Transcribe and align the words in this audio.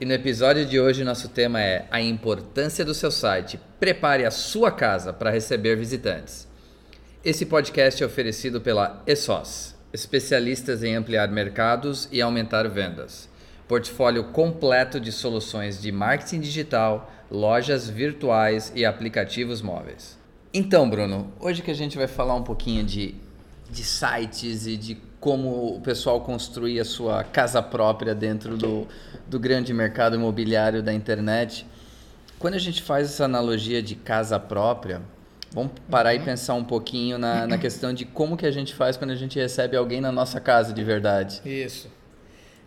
E 0.00 0.04
no 0.04 0.12
episódio 0.12 0.66
de 0.66 0.80
hoje 0.80 1.04
nosso 1.04 1.28
tema 1.28 1.60
é 1.60 1.86
a 1.88 2.00
importância 2.02 2.84
do 2.84 2.92
seu 2.92 3.12
site. 3.12 3.60
Prepare 3.78 4.24
a 4.24 4.30
sua 4.30 4.72
casa 4.72 5.12
para 5.12 5.30
receber 5.30 5.76
visitantes. 5.76 6.48
Esse 7.24 7.46
podcast 7.46 8.02
é 8.02 8.06
oferecido 8.06 8.60
pela 8.60 9.04
ESOS, 9.06 9.76
especialistas 9.92 10.82
em 10.82 10.96
ampliar 10.96 11.28
mercados 11.28 12.08
e 12.10 12.20
aumentar 12.20 12.68
vendas. 12.68 13.28
Portfólio 13.68 14.24
completo 14.24 14.98
de 14.98 15.12
soluções 15.12 15.80
de 15.80 15.92
marketing 15.92 16.40
digital, 16.40 17.12
lojas 17.30 17.88
virtuais 17.88 18.72
e 18.74 18.84
aplicativos 18.84 19.62
móveis. 19.62 20.18
Então, 20.52 20.90
Bruno, 20.90 21.32
hoje 21.38 21.62
que 21.62 21.70
a 21.70 21.74
gente 21.74 21.96
vai 21.96 22.08
falar 22.08 22.34
um 22.34 22.42
pouquinho 22.42 22.82
de, 22.82 23.14
de 23.70 23.84
sites 23.84 24.66
e 24.66 24.76
de 24.76 24.96
como 25.24 25.76
o 25.76 25.80
pessoal 25.80 26.20
construir 26.20 26.78
a 26.78 26.84
sua 26.84 27.24
casa 27.24 27.62
própria 27.62 28.14
dentro 28.14 28.58
do, 28.58 28.86
do 29.26 29.40
grande 29.40 29.72
mercado 29.72 30.16
imobiliário 30.16 30.82
da 30.82 30.92
internet. 30.92 31.66
Quando 32.38 32.52
a 32.52 32.58
gente 32.58 32.82
faz 32.82 33.06
essa 33.06 33.24
analogia 33.24 33.82
de 33.82 33.94
casa 33.94 34.38
própria, 34.38 35.00
vamos 35.50 35.72
parar 35.90 36.14
uhum. 36.14 36.20
e 36.20 36.24
pensar 36.26 36.52
um 36.52 36.62
pouquinho 36.62 37.16
na, 37.16 37.46
na 37.46 37.56
questão 37.56 37.94
de 37.94 38.04
como 38.04 38.36
que 38.36 38.44
a 38.44 38.50
gente 38.50 38.74
faz 38.74 38.98
quando 38.98 39.12
a 39.12 39.14
gente 39.14 39.38
recebe 39.38 39.78
alguém 39.78 39.98
na 39.98 40.12
nossa 40.12 40.38
casa 40.42 40.74
de 40.74 40.84
verdade. 40.84 41.40
Isso. 41.42 41.88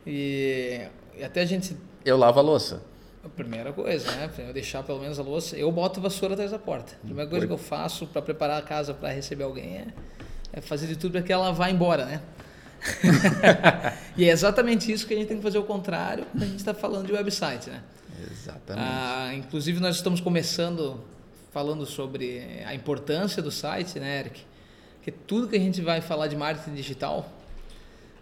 E, 0.03 0.81
até 1.23 1.41
a 1.41 1.45
gente... 1.45 1.77
Eu 2.03 2.17
lavo 2.17 2.39
a 2.39 2.41
louça. 2.41 2.81
A 3.23 3.29
primeira 3.29 3.71
coisa, 3.71 4.11
né? 4.13 4.31
Eu 4.39 4.51
deixar 4.51 4.81
pelo 4.81 4.99
menos 4.99 5.19
a 5.19 5.21
louça. 5.21 5.55
Eu 5.55 5.71
boto 5.71 6.01
vassoura 6.01 6.33
atrás 6.33 6.49
da 6.49 6.57
porta. 6.57 6.93
A 7.03 7.05
primeira 7.05 7.29
coisa 7.29 7.45
que 7.45 7.53
eu 7.53 7.57
faço 7.57 8.07
para 8.07 8.23
preparar 8.23 8.57
a 8.57 8.63
casa 8.63 8.95
para 8.95 9.09
receber 9.09 9.43
alguém 9.43 9.77
é, 9.77 9.87
é 10.53 10.59
fazer 10.59 10.87
de 10.87 10.95
tudo 10.95 11.11
para 11.11 11.21
que 11.21 11.31
ela 11.31 11.51
vá 11.51 11.69
embora, 11.69 12.03
né? 12.03 12.19
e 14.17 14.25
é 14.25 14.31
exatamente 14.31 14.91
isso 14.91 15.07
que 15.07 15.13
a 15.13 15.17
gente 15.17 15.27
tem 15.27 15.37
que 15.37 15.43
fazer 15.43 15.57
o 15.57 15.63
contrário 15.63 16.25
quando 16.31 16.43
a 16.43 16.45
gente 16.45 16.59
está 16.59 16.73
falando 16.73 17.07
de 17.07 17.13
website, 17.13 17.69
né? 17.69 17.81
Exatamente. 18.31 18.87
Ah, 18.87 19.31
inclusive 19.35 19.79
nós 19.79 19.95
estamos 19.95 20.21
começando 20.21 21.03
falando 21.51 21.85
sobre 21.85 22.63
a 22.65 22.75
importância 22.75 23.41
do 23.41 23.51
site, 23.51 23.99
né, 23.99 24.19
Eric? 24.19 24.45
Que 25.01 25.11
tudo 25.11 25.47
que 25.47 25.55
a 25.55 25.59
gente 25.59 25.81
vai 25.81 26.01
falar 26.01 26.27
de 26.27 26.35
marketing 26.35 26.75
digital, 26.75 27.31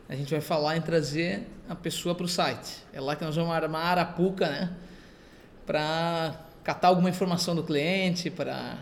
a 0.07 0.15
gente 0.15 0.31
vai 0.31 0.41
falar 0.41 0.77
em 0.77 0.81
trazer 0.81 1.45
a 1.67 1.75
pessoa 1.75 2.13
para 2.13 2.25
o 2.25 2.29
site. 2.29 2.83
É 2.93 3.01
lá 3.01 3.15
que 3.15 3.25
nós 3.25 3.35
vamos 3.35 3.51
armar 3.51 3.81
a 3.81 3.89
arapuca, 3.89 4.47
né? 4.47 4.73
Para 5.65 6.39
catar 6.63 6.89
alguma 6.89 7.09
informação 7.09 7.55
do 7.55 7.63
cliente, 7.63 8.29
para 8.29 8.77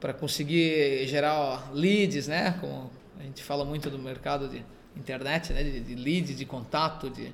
para 0.00 0.14
conseguir 0.14 1.06
gerar 1.06 1.70
leads, 1.74 2.26
né? 2.26 2.56
Como 2.58 2.90
a 3.18 3.22
gente 3.22 3.42
fala 3.42 3.64
muito 3.66 3.90
do 3.90 3.98
mercado 3.98 4.48
de 4.48 4.64
internet, 4.96 5.52
né, 5.52 5.62
de, 5.62 5.80
de 5.80 5.94
lead, 5.94 6.34
de 6.34 6.44
contato, 6.44 7.10
de 7.10 7.32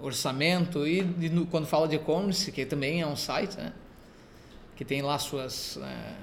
orçamento 0.00 0.86
e 0.86 1.02
de, 1.02 1.30
quando 1.46 1.66
fala 1.66 1.88
de 1.88 1.96
e-commerce, 1.96 2.52
que 2.52 2.64
também 2.64 3.00
é 3.00 3.06
um 3.06 3.16
site, 3.16 3.56
né, 3.56 3.72
que 4.76 4.84
tem 4.84 5.02
lá 5.02 5.18
suas 5.18 5.76
é, 5.78 6.14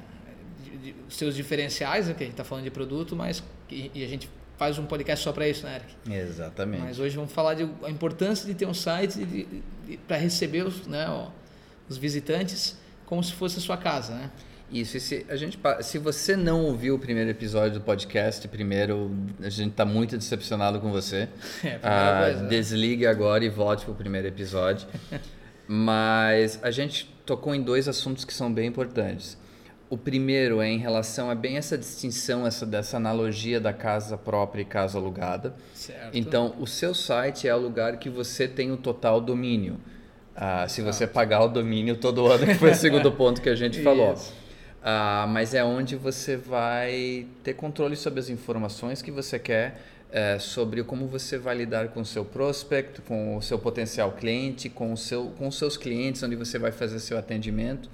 de, 0.63 0.77
de, 0.77 0.95
seus 1.09 1.35
diferenciais, 1.35 2.07
né, 2.07 2.13
que 2.13 2.23
a 2.23 2.25
gente 2.25 2.33
está 2.33 2.43
falando 2.43 2.63
de 2.63 2.71
produto, 2.71 3.15
mas 3.15 3.43
que, 3.67 3.91
e 3.93 4.03
a 4.03 4.07
gente 4.07 4.29
faz 4.57 4.77
um 4.77 4.85
podcast 4.85 5.23
só 5.23 5.33
para 5.33 5.47
isso, 5.47 5.65
né, 5.65 5.75
Eric? 5.75 6.13
Exatamente. 6.13 6.83
Mas 6.83 6.99
hoje 6.99 7.15
vamos 7.15 7.31
falar 7.31 7.55
de 7.55 7.69
a 7.83 7.89
importância 7.89 8.47
de 8.47 8.53
ter 8.53 8.65
um 8.65 8.73
site 8.73 9.45
para 10.07 10.17
receber 10.17 10.65
os, 10.65 10.87
né, 10.87 11.05
os 11.89 11.97
visitantes 11.97 12.77
como 13.05 13.23
se 13.23 13.33
fosse 13.33 13.57
a 13.57 13.61
sua 13.61 13.77
casa, 13.77 14.13
né? 14.15 14.31
Isso, 14.71 14.99
se, 14.99 15.25
a 15.29 15.35
gente, 15.35 15.59
se 15.81 15.97
você 15.97 16.35
não 16.35 16.65
ouviu 16.65 16.95
o 16.95 16.99
primeiro 16.99 17.29
episódio 17.29 17.79
do 17.79 17.81
podcast, 17.81 18.47
primeiro, 18.47 19.11
a 19.39 19.49
gente 19.49 19.71
está 19.71 19.85
muito 19.85 20.17
decepcionado 20.17 20.79
com 20.79 20.91
você. 20.91 21.29
É, 21.63 21.79
ah, 21.81 22.33
né? 22.41 22.47
Desligue 22.47 23.05
agora 23.05 23.43
e 23.43 23.49
volte 23.49 23.85
para 23.85 23.91
o 23.91 23.95
primeiro 23.95 24.27
episódio. 24.27 24.87
Mas 25.67 26.59
a 26.61 26.69
gente 26.71 27.09
tocou 27.25 27.55
em 27.55 27.61
dois 27.61 27.87
assuntos 27.87 28.23
que 28.23 28.33
são 28.33 28.53
bem 28.53 28.67
importantes. 28.67 29.37
O 29.89 29.97
primeiro 29.97 30.61
é 30.61 30.67
em 30.67 30.77
relação 30.77 31.29
a 31.29 31.35
bem 31.35 31.57
essa 31.57 31.77
distinção, 31.77 32.45
essa 32.45 32.65
dessa 32.65 32.97
analogia 32.97 33.59
da 33.59 33.71
casa 33.71 34.17
própria 34.17 34.61
e 34.61 34.65
casa 34.65 34.97
alugada. 34.97 35.55
Certo. 35.73 36.15
Então, 36.17 36.55
o 36.59 36.65
seu 36.65 36.93
site 36.93 37.47
é 37.47 37.55
o 37.55 37.59
lugar 37.59 37.97
que 37.97 38.09
você 38.09 38.47
tem 38.47 38.71
o 38.71 38.77
total 38.77 39.21
domínio. 39.21 39.77
Ah, 40.35 40.67
se 40.67 40.81
você 40.81 41.07
pagar 41.07 41.43
o 41.43 41.47
domínio 41.47 41.95
todo 41.95 42.25
ano, 42.27 42.45
que 42.45 42.55
foi 42.55 42.71
o 42.71 42.75
segundo 42.75 43.11
ponto 43.13 43.41
que 43.41 43.49
a 43.49 43.55
gente 43.55 43.81
falou. 43.81 44.15
Uh, 44.85 45.27
mas 45.27 45.55
é 45.55 45.63
onde 45.63 45.95
você 45.95 46.37
vai 46.37 47.25
ter 47.43 47.55
controle 47.55 47.95
sobre 47.95 48.19
as 48.19 48.29
informações 48.29 49.01
que 49.01 49.09
você 49.09 49.39
quer, 49.39 49.81
uh, 50.11 50.39
sobre 50.39 50.83
como 50.83 51.07
você 51.07 51.39
vai 51.39 51.55
lidar 51.55 51.87
com 51.87 52.01
o 52.01 52.05
seu 52.05 52.23
prospect, 52.23 53.01
com 53.01 53.35
o 53.35 53.41
seu 53.41 53.57
potencial 53.57 54.11
cliente, 54.11 54.69
com, 54.69 54.93
o 54.93 54.97
seu, 54.97 55.31
com 55.39 55.47
os 55.47 55.57
seus 55.57 55.75
clientes, 55.75 56.21
onde 56.21 56.35
você 56.35 56.59
vai 56.59 56.71
fazer 56.71 56.99
seu 56.99 57.17
atendimento. 57.17 57.89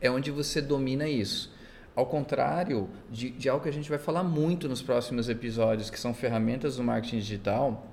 É 0.00 0.08
onde 0.08 0.30
você 0.30 0.62
domina 0.62 1.08
isso. 1.08 1.52
Ao 1.96 2.06
contrário 2.06 2.88
de, 3.10 3.30
de 3.30 3.48
algo 3.48 3.64
que 3.64 3.68
a 3.68 3.72
gente 3.72 3.88
vai 3.88 3.98
falar 3.98 4.22
muito 4.22 4.68
nos 4.68 4.80
próximos 4.80 5.28
episódios, 5.28 5.90
que 5.90 5.98
são 5.98 6.14
ferramentas 6.14 6.76
do 6.76 6.84
marketing 6.84 7.18
digital, 7.18 7.92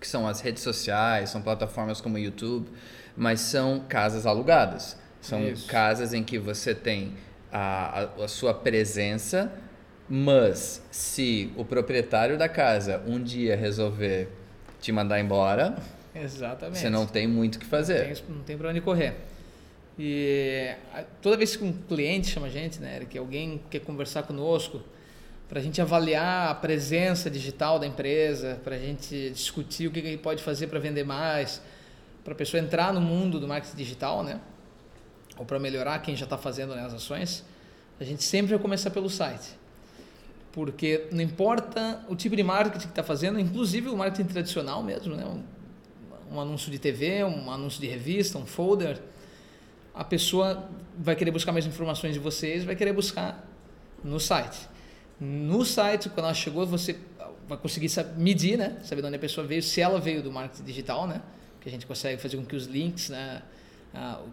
que 0.00 0.08
são 0.08 0.26
as 0.26 0.40
redes 0.40 0.64
sociais, 0.64 1.30
são 1.30 1.40
plataformas 1.40 2.00
como 2.00 2.16
o 2.16 2.18
YouTube, 2.18 2.68
mas 3.16 3.38
são 3.38 3.84
casas 3.88 4.26
alugadas. 4.26 4.98
São 5.20 5.46
Isso. 5.46 5.68
casas 5.68 6.12
em 6.12 6.24
que 6.24 6.38
você 6.38 6.74
tem 6.74 7.14
a, 7.56 8.08
a, 8.24 8.26
sua 8.26 8.52
presença, 8.52 9.52
mas 10.08 10.82
se 10.90 11.52
o 11.56 11.64
proprietário 11.64 12.36
da 12.36 12.48
casa 12.48 13.00
um 13.06 13.22
dia 13.22 13.56
resolver 13.56 14.28
te 14.80 14.90
mandar 14.90 15.20
embora, 15.20 15.76
Exatamente. 16.12 16.78
você 16.78 16.90
não 16.90 17.06
tem 17.06 17.28
muito 17.28 17.54
o 17.54 17.58
que 17.60 17.66
fazer. 17.66 18.08
Não 18.08 18.14
tem, 18.14 18.36
não 18.36 18.42
tem 18.42 18.58
para 18.58 18.70
onde 18.70 18.80
correr. 18.80 19.14
E 19.96 20.74
toda 21.22 21.36
vez 21.36 21.54
que 21.54 21.62
um 21.62 21.72
cliente 21.72 22.26
chama 22.26 22.48
a 22.48 22.50
gente, 22.50 22.80
né, 22.80 23.06
que 23.08 23.16
alguém 23.16 23.62
quer 23.70 23.78
conversar 23.78 24.24
conosco, 24.24 24.82
para 25.48 25.60
a 25.60 25.62
gente 25.62 25.80
avaliar 25.80 26.50
a 26.50 26.54
presença 26.56 27.30
digital 27.30 27.78
da 27.78 27.86
empresa, 27.86 28.60
para 28.64 28.74
a 28.74 28.78
gente 28.78 29.30
discutir 29.30 29.86
o 29.86 29.92
que, 29.92 30.02
que 30.02 30.08
ele 30.08 30.18
pode 30.18 30.42
fazer 30.42 30.66
para 30.66 30.80
vender 30.80 31.04
mais, 31.04 31.62
para 32.24 32.32
a 32.32 32.36
pessoa 32.36 32.60
entrar 32.60 32.92
no 32.92 33.00
mundo 33.00 33.38
do 33.38 33.46
marketing 33.46 33.76
digital, 33.76 34.24
né? 34.24 34.40
Ou 35.36 35.44
para 35.44 35.58
melhorar 35.58 35.98
quem 36.00 36.16
já 36.16 36.24
está 36.24 36.38
fazendo 36.38 36.74
né, 36.74 36.84
as 36.84 36.94
ações, 36.94 37.44
a 37.98 38.04
gente 38.04 38.22
sempre 38.22 38.50
vai 38.50 38.58
começar 38.58 38.90
pelo 38.90 39.08
site. 39.08 39.50
Porque 40.52 41.08
não 41.10 41.20
importa 41.20 42.04
o 42.08 42.14
tipo 42.14 42.36
de 42.36 42.42
marketing 42.42 42.86
que 42.86 42.92
está 42.92 43.02
fazendo, 43.02 43.40
inclusive 43.40 43.88
o 43.88 43.96
marketing 43.96 44.28
tradicional 44.28 44.82
mesmo, 44.82 45.16
né? 45.16 45.24
um, 45.24 46.34
um 46.34 46.40
anúncio 46.40 46.70
de 46.70 46.78
TV, 46.78 47.24
um 47.24 47.50
anúncio 47.50 47.80
de 47.80 47.88
revista, 47.88 48.38
um 48.38 48.46
folder, 48.46 49.00
a 49.94 50.04
pessoa 50.04 50.68
vai 50.98 51.14
querer 51.14 51.30
buscar 51.30 51.52
mais 51.52 51.66
informações 51.66 52.14
de 52.14 52.20
vocês, 52.20 52.64
vai 52.64 52.76
querer 52.76 52.92
buscar 52.92 53.44
no 54.02 54.20
site. 54.20 54.68
No 55.20 55.64
site, 55.64 56.08
quando 56.08 56.26
ela 56.26 56.34
chegou, 56.34 56.66
você 56.66 56.98
vai 57.48 57.58
conseguir 57.58 57.88
medir, 58.16 58.56
né? 58.56 58.78
saber 58.82 59.02
de 59.02 59.08
onde 59.08 59.16
a 59.16 59.20
pessoa 59.20 59.46
veio, 59.46 59.62
se 59.62 59.80
ela 59.80 60.00
veio 60.00 60.22
do 60.22 60.32
marketing 60.32 60.64
digital, 60.64 61.06
né? 61.06 61.20
que 61.60 61.68
a 61.68 61.72
gente 61.72 61.86
consegue 61.86 62.20
fazer 62.20 62.36
com 62.36 62.44
que 62.44 62.54
os 62.54 62.66
links 62.66 63.08
né, 63.08 63.42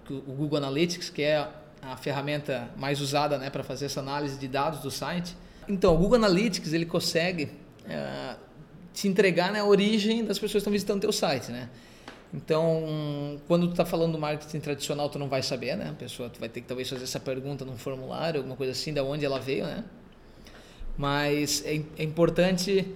o 0.09 0.33
Google 0.33 0.57
Analytics, 0.57 1.09
que 1.09 1.21
é 1.21 1.47
a 1.81 1.97
ferramenta 1.97 2.69
mais 2.77 3.01
usada 3.01 3.37
né, 3.37 3.49
para 3.49 3.63
fazer 3.63 3.85
essa 3.85 3.99
análise 3.99 4.37
de 4.37 4.47
dados 4.47 4.79
do 4.79 4.91
site. 4.91 5.35
Então, 5.67 5.95
o 5.95 5.97
Google 5.97 6.15
Analytics 6.15 6.73
ele 6.73 6.85
consegue 6.85 7.49
é, 7.87 8.35
te 8.93 9.07
entregar 9.07 9.51
né, 9.51 9.59
a 9.59 9.65
origem 9.65 10.23
das 10.23 10.37
pessoas 10.37 10.53
que 10.53 10.57
estão 10.57 10.73
visitando 10.73 11.01
teu 11.01 11.11
site, 11.11 11.51
né? 11.51 11.69
Então, 12.33 13.41
quando 13.45 13.67
tu 13.67 13.71
está 13.71 13.83
falando 13.83 14.13
do 14.13 14.19
marketing 14.19 14.59
tradicional, 14.61 15.09
tu 15.09 15.19
não 15.19 15.27
vai 15.27 15.43
saber, 15.43 15.75
né? 15.75 15.89
A 15.89 15.93
pessoa 15.93 16.29
tu 16.29 16.39
vai 16.39 16.47
ter 16.47 16.61
que 16.61 16.67
talvez 16.67 16.89
fazer 16.89 17.03
essa 17.03 17.19
pergunta 17.19 17.65
num 17.65 17.77
formulário, 17.77 18.39
alguma 18.39 18.55
coisa 18.55 18.71
assim, 18.71 18.93
da 18.93 19.03
onde 19.03 19.25
ela 19.25 19.39
veio, 19.39 19.65
né? 19.65 19.83
Mas 20.97 21.63
é, 21.65 21.81
é 21.97 22.03
importante 22.03 22.87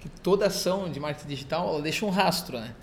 que 0.00 0.08
toda 0.22 0.46
ação 0.46 0.90
de 0.90 1.00
marketing 1.00 1.28
digital 1.28 1.68
ela 1.68 1.80
deixa 1.80 2.04
um 2.04 2.10
rastro, 2.10 2.58
né? 2.60 2.74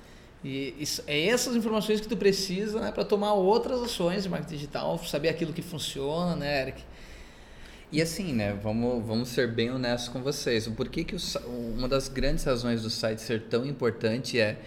E 0.44 0.76
é 1.08 1.28
essas 1.28 1.56
informações 1.56 2.02
que 2.02 2.08
tu 2.08 2.18
precisa 2.18 2.82
né, 2.82 2.92
para 2.92 3.06
tomar 3.06 3.34
outras 3.34 3.82
ações 3.82 4.24
de 4.24 4.30
marketing 4.30 4.56
digital, 4.56 4.98
saber 5.06 5.30
aquilo 5.30 5.54
que 5.54 5.62
funciona, 5.62 6.36
né, 6.36 6.62
Eric? 6.62 6.84
E 7.92 8.02
assim, 8.02 8.34
né, 8.34 8.58
vamos, 8.62 9.06
vamos 9.06 9.30
ser 9.30 9.52
bem 9.52 9.72
honestos 9.72 10.10
com 10.10 10.22
vocês. 10.22 10.68
O 10.68 10.72
porquê 10.72 11.04
que 11.04 11.16
o, 11.16 11.20
uma 11.78 11.88
das 11.88 12.10
grandes 12.10 12.44
razões 12.44 12.82
do 12.82 12.90
site 12.90 13.22
ser 13.22 13.44
tão 13.44 13.66
importante 13.66 14.40
é 14.40 14.58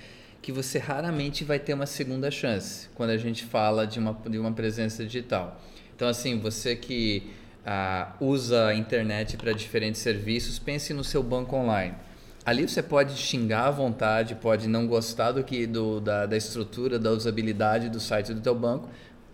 que 0.41 0.53
você 0.53 0.79
raramente 0.79 1.45
vai 1.45 1.59
ter 1.59 1.75
uma 1.75 1.87
segunda 1.87 2.31
chance 2.31 2.89
quando 2.95 3.11
a 3.11 3.19
gente 3.19 3.45
fala 3.45 3.87
de 3.87 3.99
uma, 3.99 4.17
de 4.31 4.39
uma 4.39 4.53
presença 4.53 5.05
digital. 5.05 5.61
Então, 5.95 6.09
assim, 6.09 6.39
você 6.39 6.77
que 6.77 7.33
ah, 7.67 8.15
usa 8.21 8.69
a 8.69 8.75
internet 8.75 9.37
para 9.37 9.53
diferentes 9.53 10.01
serviços, 10.01 10.59
pense 10.59 10.95
no 10.95 11.03
seu 11.03 11.23
banco 11.23 11.57
online. 11.57 11.97
Ali 12.47 12.69
você 12.69 12.81
pode 12.81 13.17
xingar 13.17 13.67
à 13.67 13.71
vontade, 13.73 14.37
pode 14.37 14.69
não 14.69 14.87
gostar 14.87 15.33
do 15.33 15.43
que 15.43 15.67
do, 15.67 16.01
da, 16.01 16.27
da 16.27 16.37
estrutura, 16.37 16.97
da 16.97 17.11
usabilidade 17.11 17.89
do 17.89 17.99
site 17.99 18.33
do 18.33 18.41
teu 18.41 18.55
banco, 18.55 18.89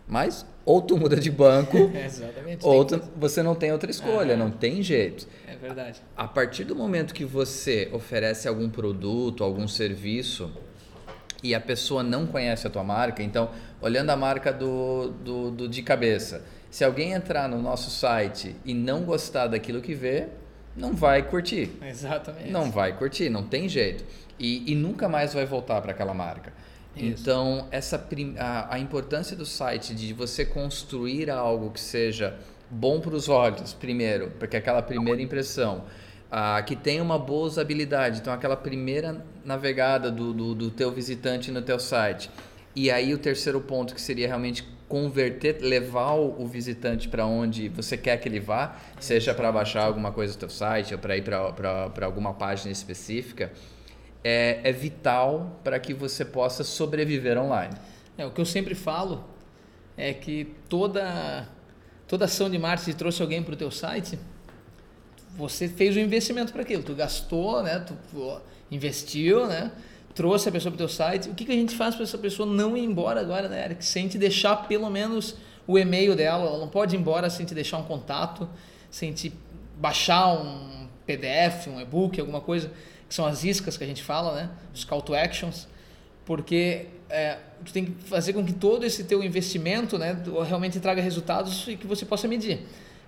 mas 0.08 0.46
ou 0.64 0.80
tu 0.80 0.96
muda 0.96 1.16
de 1.16 1.30
banco, 1.30 1.76
ou 2.62 2.84
tu, 2.86 3.02
você 3.14 3.42
não 3.42 3.54
tem 3.54 3.70
outra 3.70 3.90
escolha, 3.90 4.32
ah, 4.32 4.36
não 4.38 4.50
tem 4.50 4.82
jeito. 4.82 5.28
É 5.46 5.54
verdade. 5.54 6.00
A 6.16 6.26
partir 6.26 6.64
do 6.64 6.74
momento 6.74 7.12
que 7.12 7.26
você 7.26 7.90
oferece 7.92 8.48
algum 8.48 8.70
produto, 8.70 9.44
algum 9.44 9.68
serviço, 9.68 10.50
e 11.42 11.54
a 11.54 11.60
pessoa 11.60 12.02
não 12.02 12.26
conhece 12.26 12.66
a 12.66 12.70
tua 12.70 12.82
marca, 12.82 13.22
então, 13.22 13.50
olhando 13.82 14.08
a 14.08 14.16
marca 14.16 14.50
do, 14.50 15.08
do, 15.22 15.50
do 15.50 15.68
de 15.68 15.82
cabeça, 15.82 16.46
se 16.70 16.82
alguém 16.82 17.12
entrar 17.12 17.46
no 17.46 17.60
nosso 17.60 17.90
site 17.90 18.56
e 18.64 18.72
não 18.72 19.02
gostar 19.02 19.48
daquilo 19.48 19.82
que 19.82 19.94
vê, 19.94 20.28
não 20.76 20.94
vai 20.94 21.22
curtir. 21.22 21.70
Exatamente. 21.82 22.50
Não 22.50 22.70
vai 22.70 22.96
curtir, 22.96 23.28
não 23.28 23.42
tem 23.42 23.68
jeito. 23.68 24.04
E, 24.38 24.72
e 24.72 24.74
nunca 24.74 25.08
mais 25.08 25.34
vai 25.34 25.44
voltar 25.44 25.80
para 25.80 25.92
aquela 25.92 26.14
marca. 26.14 26.52
Isso. 26.96 27.22
Então, 27.22 27.68
essa 27.70 28.06
a, 28.38 28.74
a 28.74 28.78
importância 28.78 29.36
do 29.36 29.46
site 29.46 29.94
de 29.94 30.12
você 30.12 30.44
construir 30.44 31.30
algo 31.30 31.70
que 31.70 31.80
seja 31.80 32.36
bom 32.70 33.00
para 33.00 33.14
os 33.14 33.28
olhos, 33.28 33.72
primeiro, 33.72 34.32
porque 34.38 34.56
aquela 34.56 34.82
primeira 34.82 35.20
impressão, 35.20 35.84
ah, 36.30 36.62
que 36.62 36.74
tenha 36.74 37.02
uma 37.02 37.18
boa 37.18 37.46
usabilidade, 37.46 38.20
então 38.20 38.32
aquela 38.32 38.56
primeira 38.56 39.24
navegada 39.44 40.10
do, 40.10 40.32
do, 40.32 40.54
do 40.54 40.70
teu 40.70 40.90
visitante 40.90 41.50
no 41.50 41.60
teu 41.60 41.78
site. 41.78 42.30
E 42.74 42.90
aí 42.90 43.12
o 43.12 43.18
terceiro 43.18 43.60
ponto 43.60 43.94
que 43.94 44.00
seria 44.00 44.26
realmente 44.26 44.66
converter, 44.92 45.62
levar 45.62 46.12
o, 46.16 46.46
visitante 46.46 47.08
para 47.08 47.24
onde 47.24 47.66
você 47.70 47.96
quer 47.96 48.18
que 48.18 48.28
ele 48.28 48.38
vá, 48.38 48.76
seja 49.00 49.32
para 49.32 49.50
baixar 49.50 49.84
alguma 49.84 50.12
coisa 50.12 50.34
do 50.34 50.38
teu 50.38 50.50
site 50.50 50.92
ou 50.92 51.00
para 51.00 51.16
ir 51.16 51.22
para 51.22 52.04
alguma 52.04 52.34
página 52.34 52.70
específica, 52.70 53.50
é, 54.22 54.60
é 54.62 54.70
vital 54.70 55.58
para 55.64 55.80
que 55.80 55.94
você 55.94 56.26
possa 56.26 56.62
sobreviver 56.62 57.38
online. 57.38 57.74
É, 58.18 58.26
o 58.26 58.30
que 58.30 58.38
eu 58.38 58.44
sempre 58.44 58.74
falo 58.74 59.24
é 59.96 60.12
que 60.12 60.54
toda, 60.68 61.48
toda 62.06 62.26
ação 62.26 62.50
de 62.50 62.58
marketing 62.58 62.92
trouxe 62.92 63.22
alguém 63.22 63.42
para 63.42 63.54
o 63.54 63.56
teu 63.56 63.70
site, 63.70 64.18
você 65.34 65.68
fez 65.68 65.96
um 65.96 66.00
investimento 66.00 66.52
para 66.52 66.60
aquilo, 66.60 66.82
tu 66.82 66.94
gastou, 66.94 67.62
né, 67.62 67.78
tu 67.78 67.96
investiu, 68.70 69.46
né, 69.46 69.72
trouxe 70.14 70.48
a 70.48 70.52
pessoa 70.52 70.70
para 70.70 70.76
o 70.76 70.78
teu 70.78 70.88
site, 70.88 71.28
o 71.28 71.34
que, 71.34 71.44
que 71.44 71.52
a 71.52 71.56
gente 71.56 71.74
faz 71.74 71.94
para 71.94 72.04
essa 72.04 72.18
pessoa 72.18 72.46
não 72.46 72.76
ir 72.76 72.84
embora 72.84 73.20
agora, 73.20 73.48
né, 73.48 73.64
Eric? 73.64 73.84
Sem 73.84 74.08
te 74.08 74.18
deixar 74.18 74.68
pelo 74.68 74.90
menos 74.90 75.36
o 75.66 75.78
e-mail 75.78 76.14
dela, 76.14 76.46
ela 76.46 76.58
não 76.58 76.68
pode 76.68 76.94
ir 76.94 76.98
embora 76.98 77.30
sem 77.30 77.46
te 77.46 77.54
deixar 77.54 77.78
um 77.78 77.84
contato, 77.84 78.48
sem 78.90 79.12
te 79.12 79.32
baixar 79.76 80.32
um 80.32 80.88
PDF, 81.06 81.68
um 81.68 81.80
e-book, 81.80 82.20
alguma 82.20 82.40
coisa, 82.40 82.70
que 83.08 83.14
são 83.14 83.24
as 83.26 83.44
iscas 83.44 83.76
que 83.76 83.84
a 83.84 83.86
gente 83.86 84.02
fala, 84.02 84.34
né? 84.34 84.50
Os 84.74 84.84
call 84.84 85.02
to 85.02 85.14
actions, 85.14 85.66
porque 86.24 86.86
é, 87.08 87.38
tu 87.64 87.72
tem 87.72 87.86
que 87.86 87.92
fazer 88.04 88.32
com 88.32 88.44
que 88.44 88.52
todo 88.52 88.84
esse 88.84 89.04
teu 89.04 89.22
investimento, 89.22 89.98
né, 89.98 90.16
realmente 90.46 90.78
traga 90.80 91.00
resultados 91.00 91.66
e 91.68 91.76
que 91.76 91.86
você 91.86 92.04
possa 92.04 92.28
medir. 92.28 92.60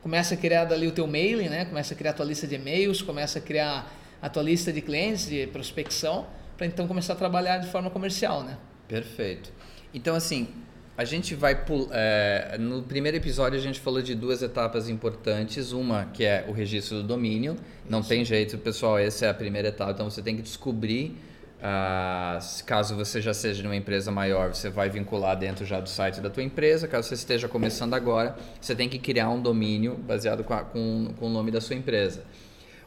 Começa 0.03 0.35
a 0.35 0.37
criar 0.37 0.65
dali 0.65 0.87
o 0.87 0.93
teu 0.93 1.07
mailing, 1.07 1.49
né? 1.49 1.65
Começa 1.65 1.95
a 1.95 1.97
criar 1.97 2.11
a 2.11 2.15
tua 2.15 2.27
lista 2.27 2.47
de 2.47 2.55
e-mails, 2.55 3.01
começa 3.01 3.39
a 3.39 3.43
criar 3.43 3.91
a 4.21 4.29
tua 4.29 4.43
lista 4.43 4.73
de 4.73 4.81
clientes 4.81 5.27
de 5.27 5.47
prospecção 5.47 6.27
para 6.57 6.67
então 6.67 6.87
começar 6.87 7.15
a 7.15 7.17
trabalhar 7.17 7.59
de 7.59 7.69
forma 7.69 7.91
comercial, 7.91 8.43
né? 8.43 8.57
Perfeito. 8.89 9.51
Então, 9.93 10.15
assim, 10.15 10.49
a 10.97 11.05
gente 11.05 11.35
vai 11.35 11.61
é, 11.91 12.57
no 12.59 12.83
primeiro 12.83 13.17
episódio 13.17 13.59
a 13.59 13.63
gente 13.63 13.81
falou 13.81 14.01
de 14.01 14.15
duas 14.15 14.43
etapas 14.43 14.89
importantes 14.89 15.73
uma 15.73 16.05
que 16.07 16.25
é 16.25 16.45
o 16.49 16.53
registro 16.53 16.99
do 16.99 17.03
domínio 17.03 17.57
não 17.89 17.99
Isso. 17.99 18.09
tem 18.09 18.25
jeito 18.25 18.57
pessoal 18.59 18.99
essa 18.99 19.27
é 19.27 19.29
a 19.29 19.35
primeira 19.35 19.69
etapa 19.69 19.91
então 19.91 20.09
você 20.09 20.23
tem 20.23 20.37
que 20.37 20.43
descobrir 20.43 21.17
ah, 21.61 22.39
caso 22.65 22.95
você 22.95 23.21
já 23.21 23.35
seja 23.35 23.63
numa 23.65 23.75
empresa 23.75 24.13
maior 24.13 24.55
você 24.55 24.71
vai 24.71 24.89
vincular 24.89 25.37
dentro 25.37 25.65
já 25.65 25.81
do 25.81 25.89
site 25.89 26.21
da 26.21 26.31
tua 26.31 26.45
empresa 26.45 26.87
caso 26.87 27.09
você 27.09 27.15
esteja 27.15 27.49
começando 27.49 27.95
agora 27.95 28.37
você 28.61 28.75
tem 28.77 28.89
que 28.89 28.99
criar 28.99 29.31
um 29.31 29.43
domínio 29.43 29.97
baseado 29.97 30.45
com, 30.45 30.55
a, 30.55 30.63
com, 30.63 31.13
com 31.19 31.27
o 31.27 31.31
nome 31.31 31.51
da 31.51 31.61
sua 31.61 31.75
empresa 31.75 32.23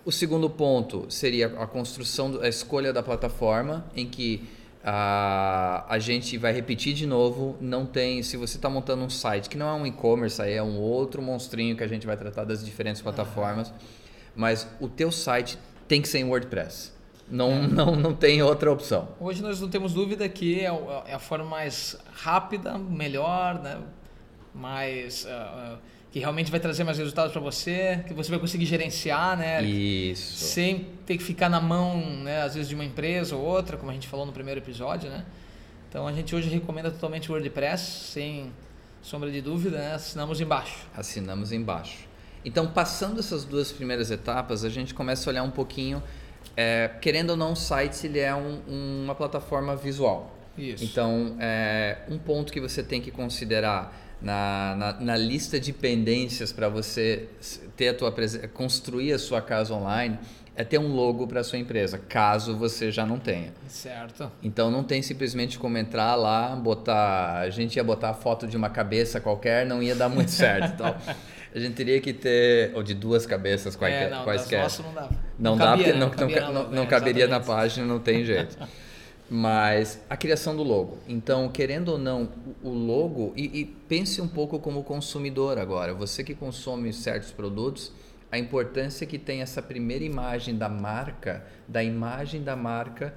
o 0.08 0.12
segundo 0.12 0.50
ponto 0.50 1.06
seria 1.10 1.48
a 1.48 1.68
construção, 1.68 2.40
a 2.42 2.48
escolha 2.48 2.94
da 2.94 3.04
plataforma, 3.04 3.86
em 3.94 4.08
que 4.08 4.48
a, 4.82 5.86
a 5.90 6.00
gente 6.00 6.38
vai 6.38 6.54
repetir 6.54 6.94
de 6.94 7.06
novo. 7.06 7.58
Não 7.60 7.86
tem, 7.86 8.24
se 8.24 8.38
você 8.38 8.56
está 8.56 8.70
montando 8.70 9.04
um 9.04 9.10
site 9.10 9.50
que 9.50 9.58
não 9.58 9.68
é 9.68 9.74
um 9.74 9.86
e-commerce, 9.86 10.42
aí 10.42 10.54
é 10.54 10.64
um 10.64 10.80
outro 10.80 11.22
monstrinho 11.22 11.76
que 11.76 11.84
a 11.84 11.88
gente 11.88 12.08
vai 12.08 12.16
tratar 12.16 12.46
das 12.46 12.64
diferentes 12.64 13.02
plataformas, 13.02 13.74
mas 14.34 14.66
o 14.80 14.88
teu 14.88 15.12
site 15.12 15.60
tem 15.90 16.02
que 16.02 16.08
ser 16.08 16.20
em 16.20 16.24
WordPress. 16.24 16.94
Não, 17.30 17.52
é. 17.52 17.68
não, 17.68 17.94
não 17.94 18.14
tem 18.14 18.42
outra 18.42 18.72
opção. 18.72 19.10
Hoje 19.20 19.42
nós 19.44 19.60
não 19.60 19.68
temos 19.68 19.94
dúvida 19.94 20.30
que 20.30 20.62
é, 20.62 20.72
é 21.06 21.16
a 21.16 21.20
forma 21.20 21.44
mais 21.44 21.98
rápida, 22.14 22.78
melhor, 22.78 23.62
né? 23.62 23.78
mais 24.54 25.26
uh, 25.26 25.78
que 26.18 26.22
realmente 26.22 26.50
vai 26.50 26.60
trazer 26.60 26.84
mais 26.84 26.98
resultados 26.98 27.32
para 27.32 27.40
você, 27.40 28.04
que 28.08 28.14
você 28.14 28.32
vai 28.32 28.40
conseguir 28.40 28.66
gerenciar, 28.66 29.38
né? 29.38 29.62
Isso. 29.62 30.46
Sem 30.46 30.88
ter 31.06 31.16
que 31.16 31.24
ficar 31.24 31.48
na 31.48 31.62
mão, 31.62 32.02
né, 32.24 32.42
às 32.42 32.56
vezes 32.56 32.68
de 32.68 32.74
uma 32.74 32.84
empresa 32.84 33.36
ou 33.36 33.46
outra, 33.46 33.78
como 33.78 33.92
a 33.92 33.94
gente 33.94 34.08
falou 34.08 34.26
no 34.26 34.32
primeiro 34.32 34.60
episódio, 34.60 35.12
né? 35.12 35.24
Então 35.88 36.08
a 36.08 36.12
gente 36.12 36.36
hoje 36.36 36.50
recomenda 36.50 36.90
totalmente 36.90 37.30
o 37.30 37.34
WordPress, 37.34 37.82
sem 38.12 38.52
sombra 39.00 39.30
de 39.30 39.42
dúvida, 39.42 39.78
né? 39.78 39.94
Assinamos 39.94 40.42
embaixo. 40.42 40.88
Assinamos 40.96 41.52
embaixo. 41.52 42.08
Então, 42.44 42.66
passando 42.66 43.20
essas 43.20 43.46
duas 43.46 43.72
primeiras 43.72 44.10
etapas, 44.10 44.64
a 44.64 44.70
gente 44.70 44.96
começa 44.96 45.30
a 45.30 45.32
olhar 45.32 45.44
um 45.44 45.52
pouquinho, 45.52 46.02
é, 46.56 46.90
querendo 47.00 47.32
ou 47.32 47.38
não, 47.38 47.52
o 47.52 47.56
site 47.56 48.08
ele 48.08 48.20
é 48.20 48.34
um, 48.34 49.04
uma 49.04 49.14
plataforma 49.14 49.76
visual. 49.76 50.36
Isso. 50.58 50.84
Então, 50.84 51.36
é, 51.40 52.00
um 52.10 52.18
ponto 52.18 52.52
que 52.52 52.60
você 52.60 52.82
tem 52.82 53.00
que 53.00 53.12
considerar 53.12 54.07
na, 54.22 54.76
na, 54.76 54.94
na 55.00 55.18
lista 55.18 55.60
de 55.60 55.72
pendências 55.72 56.52
para 56.52 56.68
você 56.70 57.28
ter 57.76 57.90
a 57.90 57.94
tua 57.94 58.14
construir 58.54 59.14
a 59.14 59.20
sua 59.20 59.42
casa 59.42 59.74
online 59.74 60.18
é 60.56 60.64
ter 60.64 60.80
um 60.80 60.88
logo 60.88 61.28
para 61.28 61.44
sua 61.44 61.60
empresa, 61.60 62.00
caso 62.00 62.58
você 62.58 62.92
já 62.92 63.06
não 63.06 63.20
tenha. 63.20 63.54
Certo. 63.68 64.32
Então 64.42 64.72
não 64.72 64.84
tem 64.84 65.04
simplesmente 65.04 65.60
como 65.60 65.78
entrar 65.78 66.16
lá, 66.16 66.56
botar, 66.56 67.42
a 67.42 67.50
gente 67.52 67.76
ia 67.76 67.84
botar 67.84 68.10
a 68.10 68.14
foto 68.16 68.48
de 68.48 68.58
uma 68.58 68.70
cabeça 68.70 69.22
qualquer, 69.22 69.68
não 69.68 69.84
ia 69.84 69.94
dar 69.94 70.10
muito 70.10 70.32
certo, 70.32 70.74
então 70.74 70.96
a 71.54 71.60
gente 71.60 71.76
teria 71.76 72.02
que 72.02 72.12
ter 72.12 72.72
ou 72.74 72.82
de 72.82 72.96
duas 72.96 73.28
cabeças 73.28 73.76
quaisquer. 73.76 74.08
É, 74.08 74.10
não, 74.10 74.24
quaisquer. 74.24 74.68
não 74.80 74.94
dá. 74.94 75.02
Não, 75.02 75.52
não 75.52 75.58
dá 75.58 75.66
cabia, 75.66 75.84
porque 75.84 76.00
não, 76.00 76.08
não, 76.08 76.16
cabia, 76.16 76.42
não, 76.50 76.72
não 76.72 76.86
caberia 76.88 77.28
na 77.28 77.40
página, 77.40 77.86
não 77.86 78.00
tem 78.00 78.26
jeito. 78.26 78.58
Mas 79.30 80.02
a 80.10 80.16
criação 80.16 80.56
do 80.56 80.64
logo. 80.64 81.00
Então, 81.08 81.50
querendo 81.50 81.90
ou 81.90 81.98
não, 81.98 82.30
o 82.64 82.70
logo, 82.70 83.34
e, 83.36 83.62
e, 83.62 83.66
pense 83.66 84.22
um 84.22 84.28
pouco 84.28 84.58
como 84.60 84.84
consumidor 84.84 85.58
agora, 85.58 85.94
você 85.94 86.24
que 86.24 86.34
consome 86.34 86.94
certos 86.94 87.32
produtos, 87.32 87.92
a 88.32 88.38
importância 88.38 89.06
que 89.06 89.18
tem 89.18 89.42
essa 89.42 89.62
primeira 89.62 90.04
imagem 90.04 90.58
da 90.58 90.70
marca, 90.70 91.46
da 91.68 91.84
imagem 91.84 92.42
da 92.42 92.56
marca, 92.56 93.14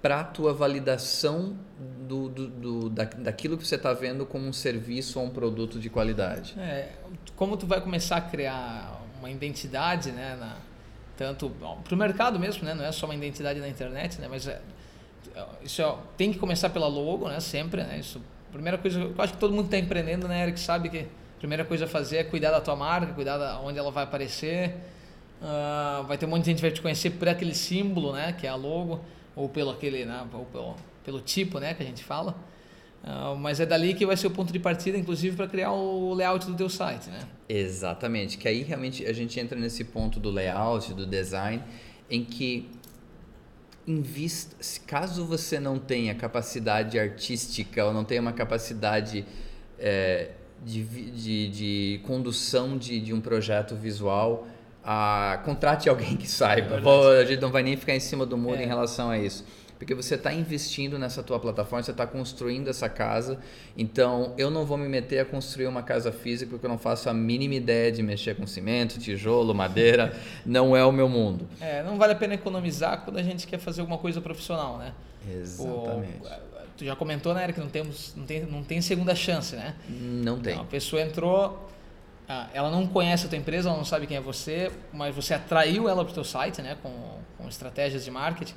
para 0.00 0.20
a 0.20 0.24
tua 0.24 0.52
validação 0.52 1.56
do, 2.08 2.28
do, 2.28 2.48
do, 2.48 2.90
da, 2.90 3.04
daquilo 3.04 3.56
que 3.56 3.64
você 3.64 3.76
está 3.76 3.92
vendo 3.92 4.26
como 4.26 4.46
um 4.46 4.52
serviço 4.52 5.20
ou 5.20 5.26
um 5.26 5.30
produto 5.30 5.78
de 5.78 5.88
qualidade. 5.88 6.58
É, 6.58 6.90
como 7.36 7.56
tu 7.56 7.68
vai 7.68 7.80
começar 7.80 8.16
a 8.16 8.20
criar 8.20 9.00
uma 9.20 9.30
identidade, 9.30 10.10
né, 10.10 10.36
na, 10.38 10.56
tanto 11.16 11.48
para 11.84 11.94
o 11.94 11.96
mercado 11.96 12.38
mesmo, 12.40 12.64
né, 12.64 12.74
não 12.74 12.84
é 12.84 12.90
só 12.90 13.06
uma 13.06 13.14
identidade 13.14 13.60
na 13.60 13.68
internet, 13.68 14.20
né, 14.20 14.26
mas 14.28 14.48
é, 14.48 14.60
isso 15.62 15.82
é, 15.82 15.94
tem 16.16 16.32
que 16.32 16.38
começar 16.38 16.70
pela 16.70 16.86
logo, 16.86 17.28
né? 17.28 17.40
Sempre, 17.40 17.82
né? 17.82 17.98
Isso, 17.98 18.20
primeira 18.52 18.78
coisa, 18.78 19.00
eu 19.00 19.14
acho 19.18 19.32
que 19.32 19.38
todo 19.38 19.54
mundo 19.54 19.66
está 19.66 19.78
empreendendo, 19.78 20.28
né, 20.28 20.42
Eric? 20.42 20.60
Sabe 20.60 20.88
que 20.88 20.98
a 20.98 21.38
primeira 21.38 21.64
coisa 21.64 21.84
a 21.86 21.88
fazer 21.88 22.18
é 22.18 22.24
cuidar 22.24 22.50
da 22.50 22.60
tua 22.60 22.76
marca, 22.76 23.12
cuidar 23.12 23.38
da 23.38 23.60
onde 23.60 23.78
ela 23.78 23.90
vai 23.90 24.04
aparecer. 24.04 24.74
Uh, 25.40 26.04
vai 26.06 26.16
ter 26.16 26.26
um 26.26 26.28
monte 26.28 26.44
de 26.44 26.50
gente 26.50 26.56
que 26.56 26.62
vai 26.62 26.70
te 26.70 26.80
conhecer 26.80 27.10
por 27.10 27.28
aquele 27.28 27.54
símbolo, 27.54 28.12
né? 28.12 28.32
Que 28.32 28.46
é 28.46 28.50
a 28.50 28.54
logo, 28.54 29.00
ou 29.34 29.48
pelo 29.48 29.70
aquele, 29.70 30.04
né? 30.04 30.24
Ou 30.32 30.44
pelo, 30.44 30.76
pelo 31.04 31.20
tipo, 31.20 31.58
né? 31.58 31.74
Que 31.74 31.82
a 31.82 31.86
gente 31.86 32.04
fala. 32.04 32.36
Uh, 33.02 33.36
mas 33.36 33.58
é 33.58 33.66
dali 33.66 33.94
que 33.94 34.06
vai 34.06 34.16
ser 34.16 34.28
o 34.28 34.30
ponto 34.30 34.52
de 34.52 34.60
partida, 34.60 34.96
inclusive, 34.96 35.36
para 35.36 35.48
criar 35.48 35.72
o 35.72 36.14
layout 36.14 36.46
do 36.46 36.54
teu 36.54 36.68
site, 36.68 37.10
né? 37.10 37.20
Exatamente. 37.48 38.38
Que 38.38 38.46
aí 38.46 38.62
realmente 38.62 39.04
a 39.04 39.12
gente 39.12 39.40
entra 39.40 39.58
nesse 39.58 39.82
ponto 39.82 40.20
do 40.20 40.30
layout, 40.30 40.94
do 40.94 41.04
design, 41.04 41.60
em 42.08 42.24
que 42.24 42.70
invista, 43.86 44.56
caso 44.86 45.24
você 45.24 45.58
não 45.58 45.78
tenha 45.78 46.14
capacidade 46.14 46.98
artística 46.98 47.84
ou 47.84 47.92
não 47.92 48.04
tenha 48.04 48.20
uma 48.20 48.32
capacidade 48.32 49.24
é, 49.78 50.30
de, 50.64 50.84
de, 50.84 51.48
de, 51.48 52.00
condução 52.04 52.78
de, 52.78 53.00
de 53.00 53.12
um 53.12 53.20
projeto 53.20 53.74
visual, 53.74 54.46
a, 54.84 55.40
contrate 55.44 55.88
alguém 55.88 56.16
que 56.16 56.28
saiba. 56.28 56.76
É 56.76 57.20
a 57.20 57.24
gente 57.24 57.40
não 57.40 57.50
vai 57.50 57.62
nem 57.62 57.76
ficar 57.76 57.94
em 57.94 58.00
cima 58.00 58.24
do 58.24 58.36
muro 58.36 58.56
é. 58.56 58.64
em 58.64 58.66
relação 58.66 59.10
a 59.10 59.18
isso. 59.18 59.44
Porque 59.82 59.96
você 59.96 60.14
está 60.14 60.32
investindo 60.32 60.96
nessa 60.96 61.24
tua 61.24 61.40
plataforma, 61.40 61.82
você 61.82 61.90
está 61.90 62.06
construindo 62.06 62.68
essa 62.68 62.88
casa. 62.88 63.40
Então, 63.76 64.32
eu 64.38 64.48
não 64.48 64.64
vou 64.64 64.78
me 64.78 64.88
meter 64.88 65.18
a 65.18 65.24
construir 65.24 65.66
uma 65.66 65.82
casa 65.82 66.12
física 66.12 66.48
porque 66.48 66.64
eu 66.64 66.70
não 66.70 66.78
faço 66.78 67.10
a 67.10 67.12
mínima 67.12 67.56
ideia 67.56 67.90
de 67.90 68.00
mexer 68.00 68.36
com 68.36 68.46
cimento, 68.46 69.00
tijolo, 69.00 69.52
madeira. 69.52 70.16
não 70.46 70.76
é 70.76 70.84
o 70.84 70.92
meu 70.92 71.08
mundo. 71.08 71.48
É, 71.60 71.82
não 71.82 71.98
vale 71.98 72.12
a 72.12 72.14
pena 72.14 72.34
economizar 72.34 73.00
quando 73.00 73.16
a 73.16 73.24
gente 73.24 73.44
quer 73.44 73.58
fazer 73.58 73.80
alguma 73.80 73.98
coisa 73.98 74.20
profissional, 74.20 74.78
né? 74.78 74.94
Exatamente. 75.28 76.30
tu 76.76 76.84
já 76.84 76.94
comentou, 76.94 77.34
né, 77.34 77.42
Eric, 77.42 77.58
que 77.58 77.64
não, 77.64 77.68
temos, 77.68 78.14
não, 78.16 78.24
tem, 78.24 78.46
não 78.46 78.62
tem 78.62 78.80
segunda 78.80 79.16
chance, 79.16 79.56
né? 79.56 79.74
Não 79.88 80.38
tem. 80.38 80.52
Então, 80.52 80.62
a 80.62 80.68
pessoa 80.68 81.02
entrou, 81.02 81.68
ah, 82.28 82.48
ela 82.54 82.70
não 82.70 82.86
conhece 82.86 83.26
a 83.26 83.28
tua 83.28 83.38
empresa, 83.38 83.68
ela 83.68 83.78
não 83.78 83.84
sabe 83.84 84.06
quem 84.06 84.16
é 84.16 84.20
você, 84.20 84.70
mas 84.92 85.12
você 85.12 85.34
atraiu 85.34 85.88
ela 85.88 86.04
para 86.04 86.12
o 86.12 86.14
teu 86.14 86.24
site, 86.24 86.62
né, 86.62 86.76
com, 86.80 87.18
com 87.36 87.48
estratégias 87.48 88.04
de 88.04 88.12
marketing. 88.12 88.54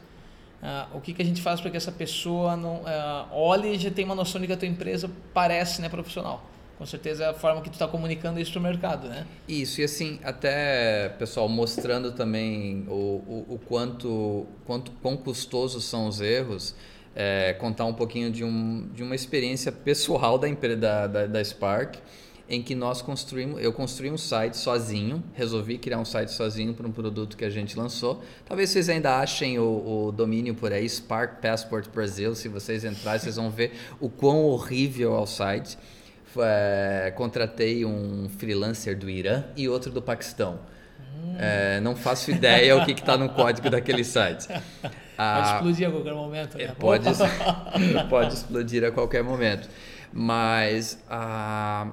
Uh, 0.66 0.98
o 0.98 1.00
que, 1.00 1.14
que 1.14 1.22
a 1.22 1.26
gente 1.26 1.44
faz 1.44 1.62
para 1.62 1.70
que 1.70 1.78
essa 1.78 1.92
pessoa 1.92 2.58
não 2.58 2.78
uh, 2.78 3.28
olhe 3.32 3.76
e 3.76 3.78
já 3.78 3.92
tenha 3.92 4.08
uma 4.08 4.16
noção 4.16 4.42
de 4.42 4.48
que 4.48 4.54
a 4.54 4.58
tua 4.58 4.68
empresa 4.68 5.08
parece 5.32 5.80
né, 5.80 5.90
profissional? 5.90 6.44
Com 6.76 6.88
certeza 6.88 7.26
é 7.26 7.30
a 7.30 7.34
forma 7.36 7.62
que 7.62 7.70
tu 7.70 7.74
está 7.74 7.88
comunicando 7.88 8.40
isso 8.40 8.52
para 8.52 8.60
o 8.60 8.64
mercado, 8.64 9.08
né? 9.08 9.28
Isso, 9.48 9.80
e 9.80 9.84
assim, 9.84 10.20
até, 10.24 11.10
pessoal, 11.20 11.48
mostrando 11.48 12.14
também 12.14 12.84
o, 12.88 12.92
o, 12.92 13.46
o 13.50 13.60
quanto, 13.60 14.48
quanto 14.66 14.92
quão 15.04 15.16
custosos 15.16 15.84
são 15.84 16.08
os 16.08 16.20
erros, 16.20 16.74
é, 17.16 17.54
contar 17.54 17.86
um 17.86 17.94
pouquinho 17.94 18.32
de, 18.32 18.44
um, 18.44 18.90
de 18.92 19.04
uma 19.04 19.14
experiência 19.14 19.72
pessoal 19.72 20.40
da, 20.40 20.48
da, 20.48 21.08
da, 21.08 21.28
da 21.28 21.44
Spark, 21.44 21.98
em 22.48 22.62
que 22.62 22.76
nós 22.76 23.02
construímos, 23.02 23.62
eu 23.62 23.74
construí 23.74 24.12
um 24.12 24.18
site 24.18 24.56
sozinho, 24.56 25.24
resolvi 25.34 25.78
criar 25.78 26.00
um 26.00 26.06
site 26.06 26.32
sozinho 26.32 26.74
para 26.74 26.88
um 26.88 26.92
produto 26.92 27.36
que 27.36 27.44
a 27.44 27.50
gente 27.50 27.78
lançou. 27.78 28.24
Talvez 28.46 28.70
vocês 28.70 28.88
ainda 28.88 29.20
achem 29.20 29.58
o, 29.58 30.08
o 30.08 30.12
domínio 30.12 30.54
por 30.54 30.72
aí, 30.72 30.88
Spark 30.88 31.42
Passport 31.42 31.90
Brasil. 31.90 32.36
Se 32.36 32.48
vocês 32.48 32.86
entrarem, 32.86 33.20
vocês 33.20 33.36
vão 33.36 33.50
ver 33.50 33.74
o 34.00 34.10
quão 34.10 34.44
horrível 34.46 35.16
é 35.16 35.20
o 35.20 35.26
site. 35.26 35.78
É, 36.38 37.14
contratei 37.16 37.86
um 37.86 38.30
freelancer 38.38 38.98
do 38.98 39.10
Irã 39.10 39.46
e 39.56 39.68
outro 39.68 39.92
do 39.92 40.02
Paquistão. 40.02 40.60
Hum. 41.00 41.36
É, 41.40 41.80
não 41.80 41.96
faço 41.96 42.30
ideia 42.30 42.76
o 42.78 42.86
que 42.86 42.92
está 42.92 43.18
no 43.18 43.30
código 43.30 43.70
daquele 43.70 44.04
site. 44.04 44.48
Ah, 45.18 45.38
pode 45.38 45.48
explodir 45.56 45.88
a 45.88 45.92
qualquer 45.92 46.14
momento. 46.14 46.58
Né? 46.58 46.76
Pode, 46.78 47.06
pode 48.10 48.34
explodir 48.34 48.84
a 48.84 48.92
qualquer 48.92 49.24
momento. 49.24 49.70
Mas 50.12 51.02
ah, 51.10 51.88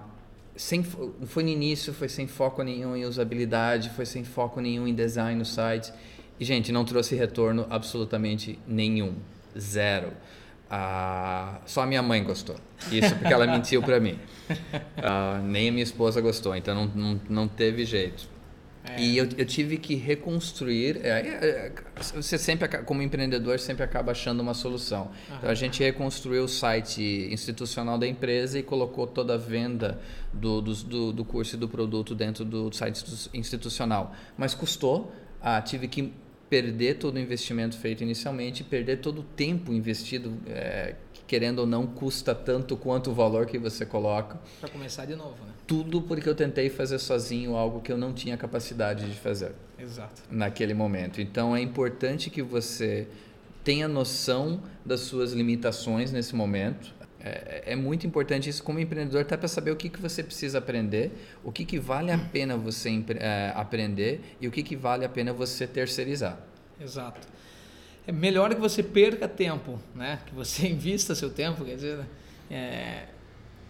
sem, 0.57 0.83
foi 0.83 1.43
no 1.43 1.49
início, 1.49 1.93
foi 1.93 2.09
sem 2.09 2.27
foco 2.27 2.63
nenhum 2.63 2.97
em 2.97 3.05
usabilidade, 3.05 3.91
foi 3.91 4.07
sem 4.07 4.25
foco 4.25 4.61
nenhum 4.61 4.87
em 4.87 4.95
design 4.95 5.39
no 5.39 5.45
site. 5.45 5.93
E, 6.39 6.45
gente, 6.45 6.73
não 6.73 6.85
trouxe 6.85 7.15
retorno 7.15 7.67
absolutamente 7.71 8.59
nenhum. 8.67 9.15
Zero. 9.59 10.13
Ah, 10.71 11.61
só 11.67 11.83
a 11.83 11.87
minha 11.87 12.03
mãe 12.03 12.25
gostou. 12.25 12.57
Isso 12.91 13.15
porque 13.17 13.33
ela 13.33 13.47
mentiu 13.47 13.83
para 13.83 14.01
mim. 14.01 14.19
Ah, 15.05 15.41
nem 15.43 15.69
a 15.69 15.73
minha 15.73 15.83
esposa 15.83 16.21
gostou, 16.21 16.55
então 16.55 16.75
não, 16.75 16.87
não, 16.87 17.21
não 17.29 17.49
teve 17.49 17.85
jeito. 17.85 18.29
É. 18.85 19.01
E 19.01 19.17
eu, 19.17 19.29
eu, 19.39 19.47
tive 19.47 19.77
que 19.77 19.95
reconstruir. 19.95 21.01
É, 21.05 21.21
é, 21.21 21.73
você 22.15 22.37
sempre, 22.37 22.67
como 22.83 23.01
empreendedor, 23.01 23.59
sempre 23.61 23.85
acaba 23.85 24.11
achando 24.11 24.41
uma 24.41 24.55
solução. 24.55 25.03
Uhum. 25.03 25.37
Então 25.37 25.51
a 25.51 25.55
gente 25.55 25.83
reconstruiu 25.83 26.45
o 26.45 26.49
site 26.49 27.29
institucional 27.31 27.97
da 27.97 28.07
empresa 28.07 28.59
e 28.59 28.63
colocou 28.63 29.07
toda 29.07 29.35
a 29.35 29.39
venda 29.39 30.01
do, 30.33 30.61
do, 30.61 31.13
do 31.13 31.25
curso 31.25 31.55
e 31.55 31.59
do 31.59 31.69
produto 31.69 32.15
dentro 32.15 32.45
do 32.45 32.73
site 32.73 33.05
institucional. 33.33 34.15
Mas 34.37 34.55
custou. 34.55 35.13
Ah, 35.41 35.61
tive 35.61 35.89
que 35.89 36.13
perder 36.53 36.99
todo 36.99 37.17
o 37.17 37.19
investimento 37.19 37.79
feito 37.79 38.03
inicialmente, 38.03 38.63
perder 38.63 38.99
todo 38.99 39.21
o 39.21 39.23
tempo 39.23 39.73
investido, 39.73 40.37
é, 40.47 40.97
que 41.15 41.23
querendo 41.27 41.61
ou 41.61 41.67
não 41.67 41.87
custa 41.87 42.35
tanto 42.35 42.77
quanto 42.77 43.11
o 43.11 43.15
valor 43.15 43.47
que 43.47 43.57
você 43.57 43.87
coloca. 43.87 44.39
Para 44.61 44.69
começar 44.69 45.07
de 45.07 45.17
novo, 45.17 45.43
né? 45.47 45.53
Tudo 45.67 46.03
porque 46.03 46.29
eu 46.29 46.35
tentei 46.35 46.69
fazer 46.69 46.99
sozinho 46.99 47.57
algo 47.57 47.81
que 47.81 47.91
eu 47.91 47.97
não 47.97 48.13
tinha 48.13 48.37
capacidade 48.37 49.09
de 49.09 49.19
fazer. 49.19 49.53
Exato. 49.79 50.21
Naquele 50.31 50.75
momento. 50.75 51.23
Então 51.23 51.57
é 51.57 51.63
importante 51.63 52.29
que 52.29 52.43
você 52.43 53.09
tenha 53.65 53.89
noção 53.89 54.61
das 54.85 55.01
suas 55.01 55.33
limitações 55.33 56.13
nesse 56.13 56.37
momento. 56.37 56.93
É, 57.25 57.73
é 57.73 57.77
muito 57.77 58.07
importante 58.07 58.51
isso 58.51 58.63
como 58.63 58.81
empreendedor, 58.81 59.23
até 59.23 59.37
para 59.37 59.47
saber 59.47 59.71
o 59.71 59.77
que, 59.77 59.89
que 59.89 60.01
você 60.01 60.23
precisa 60.23 60.59
aprender, 60.59 61.13
o 61.45 61.53
que, 61.53 61.65
que 61.65 61.79
vale 61.79 62.11
a 62.11 62.19
pena 62.19 62.57
você 62.57 62.91
é, 63.19 63.53
aprender 63.55 64.37
e 64.41 64.49
o 64.49 64.51
que, 64.51 64.63
que 64.63 64.75
vale 64.75 65.05
a 65.05 65.09
pena 65.09 65.33
você 65.33 65.67
terceirizar. 65.67 66.39
Exato. 66.81 67.21
É 68.07 68.11
melhor 68.11 68.53
que 68.53 68.61
você 68.61 68.83
perca 68.83 69.29
tempo, 69.29 69.79
né? 69.95 70.19
que 70.27 70.35
você 70.35 70.67
invista 70.69 71.15
seu 71.15 71.31
tempo, 71.31 71.65
quer 71.65 71.77
dizer, 71.77 72.01
é, 72.51 73.05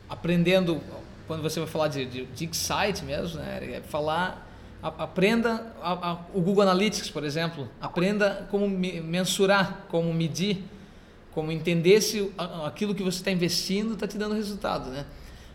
aprendendo, 0.09 0.81
quando 1.27 1.43
você 1.43 1.61
vai 1.61 1.69
falar 1.69 1.89
de, 1.89 2.07
de, 2.07 2.25
de 2.25 2.57
site 2.57 3.05
mesmo, 3.05 3.39
né? 3.39 3.77
é 3.77 3.81
falar 3.83 4.49
aprenda 4.83 5.73
a, 5.81 6.11
a, 6.11 6.13
o 6.35 6.41
Google 6.41 6.63
Analytics, 6.63 7.09
por 7.09 7.23
exemplo, 7.23 7.69
aprenda 7.81 8.49
como 8.51 8.69
mensurar, 8.69 9.87
como 9.89 10.13
medir 10.13 10.65
como 11.35 11.51
entender 11.51 12.01
se 12.01 12.31
aquilo 12.65 12.95
que 12.95 13.03
você 13.03 13.19
está 13.19 13.31
investindo 13.31 13.95
está 13.95 14.07
te 14.07 14.19
dando 14.19 14.35
resultado, 14.35 14.91
né? 14.91 15.07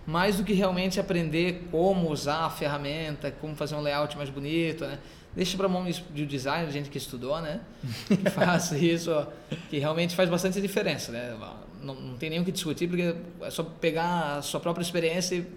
Mais 0.05 0.37
do 0.37 0.43
que 0.43 0.53
realmente 0.53 0.99
aprender 0.99 1.67
como 1.69 2.09
usar 2.11 2.45
a 2.45 2.49
ferramenta, 2.49 3.31
como 3.31 3.55
fazer 3.55 3.75
um 3.75 3.81
layout 3.81 4.17
mais 4.17 4.29
bonito, 4.29 4.85
né? 4.85 4.99
Deixa 5.35 5.55
para 5.55 5.67
mão 5.67 5.85
de 5.85 6.25
design, 6.25 6.71
gente 6.71 6.89
que 6.89 6.97
estudou, 6.97 7.39
né? 7.41 7.61
Que 8.07 8.29
faz 8.29 8.71
isso, 8.71 9.27
que 9.69 9.77
realmente 9.77 10.15
faz 10.15 10.29
bastante 10.29 10.59
diferença, 10.59 11.11
né? 11.11 11.37
Não, 11.81 11.93
não 11.93 12.17
tem 12.17 12.29
nem 12.29 12.39
o 12.39 12.45
que 12.45 12.51
discutir, 12.51 12.87
porque 12.87 13.15
é 13.41 13.51
só 13.51 13.63
pegar 13.63 14.37
a 14.37 14.41
sua 14.41 14.59
própria 14.59 14.81
experiência 14.81 15.35
e 15.35 15.47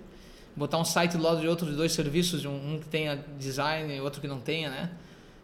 botar 0.54 0.76
um 0.76 0.84
site 0.84 1.16
do 1.16 1.22
lado 1.22 1.40
de 1.40 1.48
outro 1.48 1.66
de 1.66 1.74
dois 1.74 1.92
serviços, 1.92 2.44
um, 2.44 2.74
um 2.74 2.78
que 2.78 2.88
tenha 2.88 3.24
design 3.38 3.96
e 3.96 4.00
outro 4.00 4.20
que 4.20 4.28
não 4.28 4.40
tenha, 4.40 4.68
né? 4.68 4.90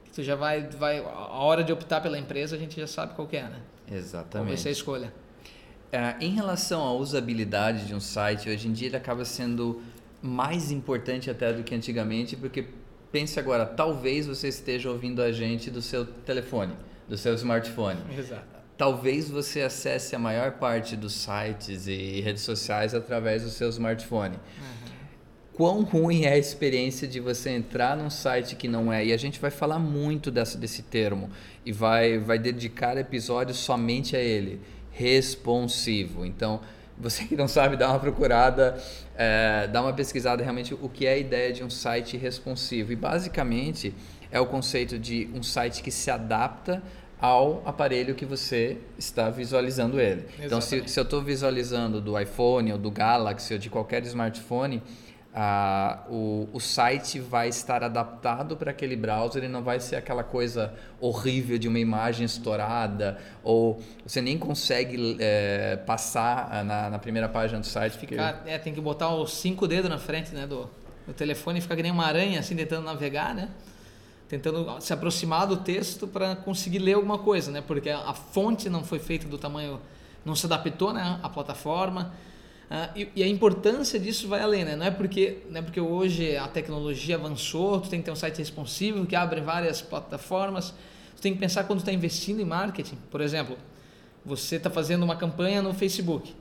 Que 0.05 0.11
tu 0.11 0.23
já 0.23 0.35
vai, 0.35 0.69
vai 0.69 0.99
a 0.99 1.39
hora 1.39 1.65
de 1.65 1.73
optar 1.73 2.03
pela 2.03 2.19
empresa 2.19 2.57
a 2.57 2.59
gente 2.59 2.79
já 2.79 2.87
sabe 2.87 3.15
qual 3.15 3.27
é, 3.33 3.43
né? 3.43 3.61
Exatamente. 3.91 4.31
Qual 4.31 4.45
vai 4.45 4.57
ser 4.57 4.69
a 4.69 4.73
escolha? 4.73 5.13
É, 5.93 6.17
em 6.21 6.31
relação 6.31 6.83
à 6.83 6.93
usabilidade 6.93 7.87
de 7.87 7.95
um 7.95 8.01
site, 8.01 8.49
hoje 8.49 8.69
em 8.69 8.73
dia 8.73 8.89
ele 8.89 8.97
acaba 8.97 9.25
sendo 9.25 9.83
mais 10.21 10.71
importante 10.71 11.31
até 11.31 11.53
do 11.53 11.63
que 11.63 11.75
antigamente, 11.75 12.37
porque 12.37 12.67
pense 13.13 13.39
agora, 13.39 13.65
talvez 13.65 14.27
você 14.27 14.49
esteja 14.49 14.91
ouvindo 14.91 15.23
a 15.23 15.31
gente 15.31 15.71
do 15.71 15.81
seu 15.81 16.05
telefone, 16.05 16.75
do 17.09 17.17
seu 17.17 17.35
smartphone. 17.35 18.01
Exato. 18.17 18.57
Talvez 18.77 19.31
você 19.31 19.63
acesse 19.63 20.15
a 20.15 20.19
maior 20.19 20.53
parte 20.53 20.97
dos 20.97 21.15
sites 21.15 21.87
e 21.87 22.21
redes 22.21 22.43
sociais 22.43 22.95
através 22.95 23.43
do 23.43 23.49
seu 23.49 23.69
smartphone. 23.71 24.37
Uhum 24.37 24.86
quão 25.57 25.83
ruim 25.83 26.25
é 26.25 26.33
a 26.33 26.39
experiência 26.39 27.09
de 27.09 27.19
você 27.19 27.51
entrar 27.51 27.97
num 27.97 28.11
site 28.11 28.55
que 28.55 28.69
não 28.69 28.93
é. 28.93 29.07
E 29.07 29.13
a 29.13 29.17
gente 29.17 29.41
vai 29.41 29.51
falar 29.51 29.79
muito 29.79 30.31
dessa, 30.31 30.59
desse 30.59 30.83
termo 30.83 31.31
e 31.65 31.73
vai, 31.73 32.19
vai 32.19 32.39
dedicar 32.39 32.99
episódios 32.99 33.57
somente 33.57 34.15
a 34.15 34.21
ele. 34.21 34.61
Responsivo. 34.93 36.27
Então, 36.27 36.61
você 36.99 37.25
que 37.25 37.35
não 37.35 37.49
sabe, 37.49 37.77
dá 37.77 37.89
uma 37.89 37.99
procurada, 37.99 38.77
é, 39.17 39.67
dá 39.67 39.81
uma 39.81 39.95
pesquisada 39.95 40.43
realmente 40.43 40.75
o 40.75 40.89
que 40.91 41.07
é 41.07 41.15
a 41.15 41.19
ideia 41.19 41.53
de 41.53 41.65
um 41.65 41.71
site 41.71 42.19
responsivo. 42.19 42.93
E 42.93 42.97
basicamente 42.97 43.95
é 44.31 44.39
o 44.39 44.47
conceito 44.47 44.99
de 44.99 45.31
um 45.35 45.43
site 45.43 45.83
que 45.83 45.91
se 45.91 46.11
adapta 46.11 46.83
ao 47.19 47.63
aparelho 47.65 48.15
que 48.15 48.27
você 48.27 48.77
está 48.99 49.31
visualizando 49.31 49.99
ele. 49.99 50.21
Exatamente. 50.21 50.45
Então, 50.45 50.61
se, 50.61 50.87
se 50.87 51.01
eu 51.01 51.03
estou 51.03 51.23
visualizando 51.23 51.99
do 51.99 52.21
iPhone 52.21 52.73
ou 52.73 52.79
do 52.79 52.91
Galaxy 52.91 53.55
ou 53.55 53.59
de 53.59 53.71
qualquer 53.71 54.05
smartphone, 54.05 54.83
o, 56.09 56.49
o 56.51 56.59
site 56.59 57.21
vai 57.21 57.49
estar 57.49 57.85
adaptado 57.85 58.57
para 58.57 58.71
aquele 58.71 58.97
browser 58.97 59.45
e 59.45 59.49
não 59.49 59.63
vai 59.63 59.81
ser 59.81 59.97
aquela 59.97 60.25
coisa 60.25 60.73
horrível 60.99 61.59
de 61.59 61.69
uma 61.69 61.79
imagem 61.79 62.25
estourada 62.25 63.19
ou 63.45 63.83
você 64.07 64.23
nem 64.23 64.39
consegue 64.39 65.17
é, 65.21 65.77
passar 65.87 66.65
na, 66.65 66.89
na, 66.89 66.99
primeira 66.99 67.29
página 67.29 67.61
do 67.61 67.67
site. 67.67 67.99
Fica... 67.99 68.43
é, 68.47 68.59
tem 68.59 68.73
que 68.73 68.81
botar 68.81 69.15
os 69.15 69.35
cinco 69.35 69.69
dedos 69.69 69.91
na 69.91 69.99
frente 69.99 70.35
né, 70.35 70.47
do, 70.47 70.71
do 71.07 71.13
telefone 71.13 71.59
e 71.59 71.63
ficar 71.63 71.77
que 71.77 71.83
nem 71.83 71.93
uma 71.93 72.07
aranha 72.07 72.41
assim 72.41 72.57
tentando 72.57 72.85
navegar, 72.85 73.35
né? 73.35 73.51
Tentando 74.29 74.81
se 74.81 74.93
aproximar 74.93 75.47
do 75.47 75.59
texto 75.59 76.09
para 76.09 76.35
conseguir 76.35 76.79
ler 76.79 76.95
alguma 76.95 77.19
coisa, 77.19 77.51
né? 77.51 77.63
Porque 77.65 77.91
a 77.91 78.15
fonte 78.15 78.71
não 78.71 78.83
foi 78.83 78.99
feita 78.99 79.29
do 79.29 79.37
tamanho, 79.37 79.81
não 80.25 80.35
se 80.35 80.47
adaptou 80.47 80.95
né, 80.95 81.21
à 81.23 81.29
plataforma. 81.29 82.15
Uh, 82.71 82.99
e, 82.99 83.09
e, 83.17 83.23
a 83.23 83.29
importância 83.29 83.99
disso 83.99 84.27
vai 84.27 84.41
além, 84.41 84.65
né? 84.65 84.75
Não 84.75 84.87
é 84.87 84.91
porque, 84.91 85.39
não 85.49 85.61
é 85.61 85.63
porque 85.63 85.81
hoje 85.81 86.37
a 86.37 86.49
tecnologia 86.49 87.15
avançou, 87.15 87.81
tu 87.81 87.89
tem 87.89 88.01
que 88.01 88.07
ter 88.07 88.11
um 88.11 88.17
site 88.17 88.39
responsivo 88.39 89.07
que 89.07 89.15
abre 89.15 89.41
várias 89.41 89.81
plataformas. 89.81 90.75
Tu 91.15 91.23
tem 91.23 91.33
que 91.33 91.39
pensar 91.39 91.65
quando 91.65 91.79
está 91.79 91.93
investindo 91.93 92.41
em 92.41 92.45
marketing. 92.45 92.99
Por 93.09 93.21
exemplo, 93.21 93.57
você 94.25 94.57
está 94.57 94.69
fazendo 94.69 95.05
uma 95.05 95.15
campanha 95.15 95.63
no 95.63 95.73
Facebook, 95.73 96.35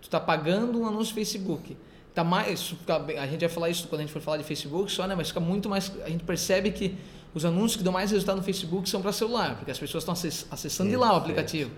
tu 0.00 0.04
está 0.04 0.18
pagando 0.18 0.80
um 0.80 0.86
anúncio 0.86 1.12
no 1.12 1.16
Facebook. 1.16 1.76
Tá 2.14 2.24
mais, 2.24 2.74
a 3.18 3.26
gente 3.26 3.40
vai 3.40 3.48
falar 3.50 3.68
isso 3.68 3.86
quando 3.88 4.00
a 4.00 4.04
gente 4.04 4.12
for 4.12 4.22
falar 4.22 4.38
de 4.38 4.44
Facebook 4.44 4.90
só, 4.90 5.06
né? 5.06 5.14
Mas 5.14 5.28
fica 5.28 5.40
muito 5.40 5.68
mais. 5.68 5.92
A 6.02 6.08
gente 6.08 6.24
percebe 6.24 6.70
que 6.70 6.96
os 7.34 7.44
anúncios 7.44 7.76
que 7.76 7.82
dão 7.82 7.92
mais 7.92 8.10
resultado 8.10 8.36
no 8.36 8.42
Facebook 8.42 8.88
são 8.88 9.02
para 9.02 9.12
celular, 9.12 9.56
porque 9.56 9.70
as 9.70 9.78
pessoas 9.78 10.02
estão 10.02 10.14
acessando 10.50 10.88
de 10.88 10.96
lá 10.96 11.12
o 11.12 11.16
aplicativo. 11.16 11.70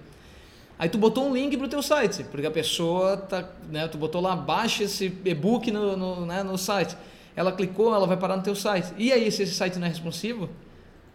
Aí 0.79 0.89
tu 0.89 0.97
botou 0.97 1.29
um 1.29 1.35
link 1.35 1.57
pro 1.57 1.67
teu 1.67 1.83
site, 1.83 2.23
porque 2.25 2.47
a 2.47 2.51
pessoa 2.51 3.17
tá, 3.17 3.49
né, 3.69 3.89
tu 3.89 3.99
botou 3.99 4.21
lá, 4.21 4.37
baixa 4.37 4.85
esse 4.85 5.07
e-book 5.25 5.73
no, 5.73 5.97
no, 5.97 6.25
né, 6.25 6.45
no 6.45 6.57
site. 6.57 6.97
Ela 7.35 7.51
clicou, 7.51 7.93
ela 7.93 8.07
vai 8.07 8.17
parar 8.17 8.37
no 8.37 8.43
teu 8.43 8.55
site. 8.55 8.93
E 8.97 9.13
aí, 9.13 9.31
se 9.33 9.43
esse 9.43 9.55
site 9.55 9.77
não 9.79 9.87
é 9.87 9.91
responsivo, 9.91 10.49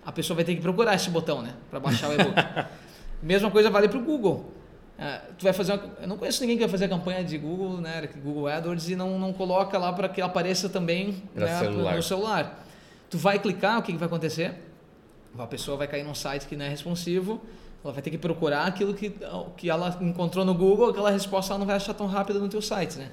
a 0.06 0.12
pessoa 0.12 0.36
vai 0.36 0.44
ter 0.44 0.54
que 0.56 0.62
procurar 0.62 0.96
esse 0.96 1.10
botão, 1.10 1.42
né, 1.42 1.54
para 1.70 1.80
baixar 1.80 2.10
o 2.10 2.14
e-book. 2.14 2.36
Mesma 3.24 3.50
coisa 3.50 3.70
vale 3.70 3.88
para 3.88 3.98
o 3.98 4.04
Google. 4.04 4.52
É, 4.98 5.22
tu 5.38 5.44
vai 5.44 5.54
fazer 5.54 5.74
uma, 5.74 5.84
eu 6.02 6.08
não 6.10 6.18
conheço 6.18 6.42
ninguém 6.42 6.58
que 6.58 6.64
vai 6.64 6.70
fazer 6.70 6.86
a 6.86 6.90
campanha 6.90 7.24
de 7.24 7.38
Google, 7.38 7.78
né, 7.78 8.08
Google 8.22 8.48
AdWords 8.48 8.90
e 8.90 8.98
não, 8.98 9.18
não 9.18 9.32
coloca 9.32 9.78
lá 9.78 9.94
para 9.94 10.10
que 10.10 10.22
apareça 10.22 10.68
também 10.68 11.24
né, 11.34 11.60
celular. 11.60 11.96
no 11.96 12.04
celular. 12.04 12.66
Tu 13.10 13.18
vai 13.18 13.40
clicar, 13.40 13.80
o 13.80 13.82
que, 13.82 13.94
que 13.94 13.98
vai 13.98 14.08
acontecer? 14.08 14.56
A 15.38 15.48
pessoa 15.48 15.78
vai 15.78 15.88
cair 15.88 16.04
num 16.04 16.14
site 16.14 16.48
que 16.48 16.56
não 16.56 16.66
é 16.66 16.70
responsivo 16.70 17.42
ela 17.84 17.94
vai 17.94 18.02
ter 18.02 18.10
que 18.10 18.18
procurar 18.18 18.66
aquilo 18.66 18.94
que, 18.94 19.14
que 19.58 19.70
ela 19.70 19.98
encontrou 20.02 20.46
no 20.46 20.54
Google, 20.54 20.90
aquela 20.90 21.12
resposta 21.12 21.52
ela 21.52 21.60
não 21.60 21.66
vai 21.66 21.76
achar 21.76 21.94
tão 21.94 22.08
rápida 22.08 22.40
no 22.40 22.48
teu 22.48 22.62
site, 22.62 22.98
né? 22.98 23.12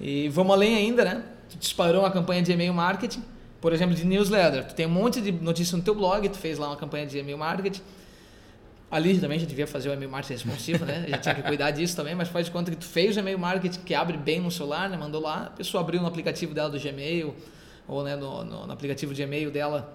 E 0.00 0.28
vamos 0.30 0.54
além 0.54 0.74
ainda, 0.74 1.04
né? 1.04 1.22
Tu 1.50 1.58
disparou 1.58 2.00
uma 2.00 2.10
campanha 2.10 2.42
de 2.42 2.50
e-mail 2.50 2.72
marketing, 2.72 3.22
por 3.60 3.72
exemplo, 3.74 3.94
de 3.94 4.06
newsletter. 4.06 4.66
Tu 4.68 4.74
tem 4.74 4.86
um 4.86 4.90
monte 4.90 5.20
de 5.20 5.30
notícias 5.30 5.76
no 5.76 5.84
teu 5.84 5.94
blog, 5.94 6.26
tu 6.30 6.38
fez 6.38 6.58
lá 6.58 6.68
uma 6.68 6.76
campanha 6.76 7.06
de 7.06 7.18
e-mail 7.18 7.36
marketing. 7.36 7.82
Ali 8.90 9.18
também 9.18 9.38
já 9.38 9.46
devia 9.46 9.66
fazer 9.66 9.90
o 9.90 9.92
e-mail 9.92 10.10
marketing 10.10 10.32
responsivo, 10.32 10.84
né? 10.86 11.04
Já 11.06 11.18
tinha 11.18 11.34
que 11.34 11.42
cuidar 11.42 11.70
disso 11.70 11.94
também, 11.94 12.14
mas 12.14 12.28
faz 12.28 12.46
de 12.46 12.52
conta 12.52 12.70
que 12.70 12.78
tu 12.78 12.86
fez 12.86 13.16
o 13.16 13.20
e-mail 13.20 13.38
marketing 13.38 13.80
que 13.80 13.94
abre 13.94 14.16
bem 14.16 14.40
no 14.40 14.50
celular, 14.50 14.88
né? 14.88 14.96
Mandou 14.96 15.20
lá, 15.20 15.44
a 15.44 15.50
pessoa 15.50 15.82
abriu 15.82 16.00
no 16.00 16.08
aplicativo 16.08 16.54
dela 16.54 16.70
do 16.70 16.80
Gmail 16.80 17.34
ou 17.86 18.02
né, 18.02 18.16
no, 18.16 18.42
no, 18.44 18.66
no 18.66 18.72
aplicativo 18.72 19.12
de 19.12 19.20
e-mail 19.20 19.50
dela. 19.50 19.94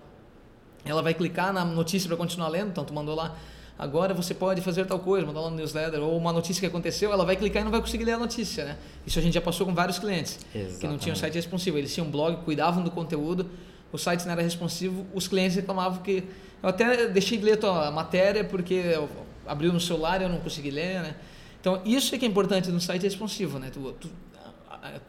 Ela 0.86 1.02
vai 1.02 1.16
clicar 1.16 1.52
na 1.52 1.66
notícia 1.66 2.08
para 2.08 2.16
continuar 2.16 2.50
lendo, 2.50 2.70
então 2.70 2.86
tu 2.86 2.94
mandou 2.94 3.16
lá 3.16 3.36
agora 3.78 4.14
você 4.14 4.34
pode 4.34 4.62
fazer 4.62 4.86
tal 4.86 5.00
coisa, 5.00 5.26
mandar 5.26 5.42
no 5.42 5.52
newsletter, 5.52 6.02
ou 6.02 6.18
uma 6.18 6.32
notícia 6.32 6.60
que 6.62 6.66
aconteceu, 6.66 7.12
ela 7.12 7.26
vai 7.26 7.36
clicar 7.36 7.62
e 7.62 7.66
não 7.66 7.72
vai 7.72 7.82
conseguir 7.82 8.06
ler 8.06 8.14
a 8.14 8.20
notícia, 8.20 8.66
né? 8.66 8.78
Isso 9.06 9.20
a 9.20 9.22
gente 9.22 9.34
já 9.34 9.42
passou 9.42 9.66
com 9.66 9.74
vários 9.74 10.00
clientes, 10.00 10.40
Exatamente. 10.54 10.80
que 10.80 10.88
não 10.88 10.98
tinham 10.98 11.16
site 11.16 11.36
responsivo. 11.36 11.78
Eles 11.78 11.94
tinham 11.94 12.08
um 12.08 12.12
blog, 12.12 12.44
cuidavam 12.44 12.84
do 12.84 12.92
conteúdo, 12.92 13.50
o 13.92 13.98
site 13.98 14.26
não 14.26 14.32
era 14.32 14.42
responsivo, 14.42 15.06
os 15.14 15.28
clientes 15.28 15.56
reclamavam 15.56 16.02
que... 16.02 16.24
Eu 16.64 16.70
até 16.70 17.08
deixei 17.08 17.38
de 17.38 17.44
ler 17.44 17.54
a 17.54 17.58
tua 17.58 17.92
matéria 17.92 18.44
porque 18.44 18.98
abriu 19.46 19.72
no 19.72 19.80
celular 19.80 20.20
e 20.22 20.24
eu 20.24 20.30
não 20.30 20.40
consegui 20.40 20.72
ler, 20.72 21.02
né? 21.02 21.16
Então, 21.60 21.82
isso 21.84 22.14
é 22.14 22.18
que 22.18 22.26
é 22.26 22.28
importante 22.28 22.70
no 22.70 22.80
site 22.80 23.04
responsivo, 23.04 23.60
né? 23.60 23.70
Tu, 23.72 23.80
tu, 23.94 24.10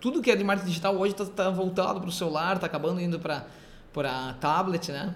tudo 0.00 0.23
que 0.23 0.30
é 0.30 0.37
de 0.37 0.44
marketing 0.44 0.68
digital 0.68 0.96
hoje 0.96 1.12
está 1.12 1.25
tá 1.25 1.50
voltado 1.50 2.00
para 2.00 2.08
o 2.08 2.12
celular, 2.12 2.56
está 2.56 2.66
acabando 2.66 3.00
indo 3.00 3.18
para 3.18 4.32
tablet, 4.40 4.90
né? 4.90 5.14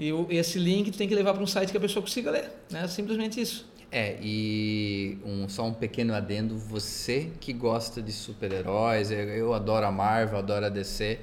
E 0.00 0.14
o, 0.14 0.26
esse 0.30 0.58
link 0.58 0.90
tem 0.92 1.06
que 1.06 1.14
levar 1.14 1.34
para 1.34 1.42
um 1.42 1.46
site 1.46 1.70
que 1.70 1.76
a 1.76 1.80
pessoa 1.80 2.02
consiga 2.02 2.30
ler, 2.30 2.50
né? 2.70 2.88
Simplesmente 2.88 3.38
isso. 3.38 3.68
É, 3.92 4.16
e 4.22 5.18
um, 5.22 5.46
só 5.46 5.66
um 5.66 5.74
pequeno 5.74 6.14
adendo, 6.14 6.56
você 6.56 7.30
que 7.38 7.52
gosta 7.52 8.00
de 8.00 8.10
super-heróis, 8.10 9.10
eu, 9.10 9.18
eu 9.18 9.52
adoro 9.52 9.84
a 9.84 9.92
Marvel, 9.92 10.38
adoro 10.38 10.64
a 10.64 10.68
DC, 10.70 11.18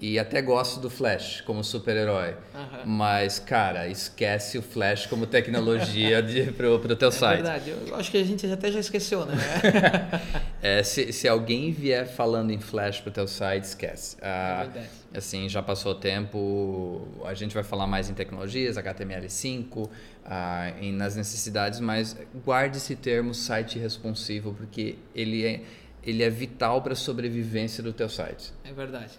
e 0.00 0.18
até 0.18 0.42
gosto 0.42 0.80
do 0.80 0.90
Flash 0.90 1.42
como 1.42 1.62
super-herói. 1.62 2.30
Uhum. 2.54 2.86
Mas, 2.86 3.38
cara, 3.38 3.86
esquece 3.86 4.58
o 4.58 4.62
Flash 4.62 5.06
como 5.06 5.24
tecnologia 5.24 6.24
pro, 6.56 6.80
pro 6.80 6.96
teu 6.96 7.10
é 7.10 7.12
site. 7.12 7.38
É 7.38 7.42
verdade, 7.42 7.70
eu 7.86 7.94
acho 7.94 8.10
que 8.10 8.16
a 8.16 8.24
gente 8.24 8.50
até 8.50 8.72
já 8.72 8.80
esqueceu, 8.80 9.24
né? 9.26 9.36
é, 10.60 10.82
se, 10.82 11.12
se 11.12 11.28
alguém 11.28 11.70
vier 11.70 12.08
falando 12.08 12.50
em 12.50 12.58
Flash 12.58 13.00
pro 13.00 13.12
teu 13.12 13.28
site, 13.28 13.62
esquece. 13.62 14.16
Ah, 14.20 14.62
é 14.62 14.64
verdade. 14.64 14.88
Assim, 15.14 15.48
já 15.48 15.62
passou 15.62 15.92
o 15.92 15.94
tempo, 15.94 17.08
a 17.24 17.32
gente 17.32 17.54
vai 17.54 17.64
falar 17.64 17.86
mais 17.86 18.10
em 18.10 18.14
tecnologias, 18.14 18.76
HTML5, 18.76 19.88
ah, 20.24 20.70
em, 20.80 20.92
nas 20.92 21.16
necessidades, 21.16 21.80
mas 21.80 22.14
guarde 22.44 22.76
esse 22.76 22.94
termo 22.94 23.34
site 23.34 23.78
responsivo, 23.78 24.52
porque 24.52 24.96
ele 25.14 25.46
é, 25.46 25.62
ele 26.02 26.22
é 26.22 26.28
vital 26.28 26.82
para 26.82 26.92
a 26.92 26.96
sobrevivência 26.96 27.82
do 27.82 27.92
teu 27.92 28.08
site. 28.08 28.52
É 28.62 28.72
verdade. 28.72 29.18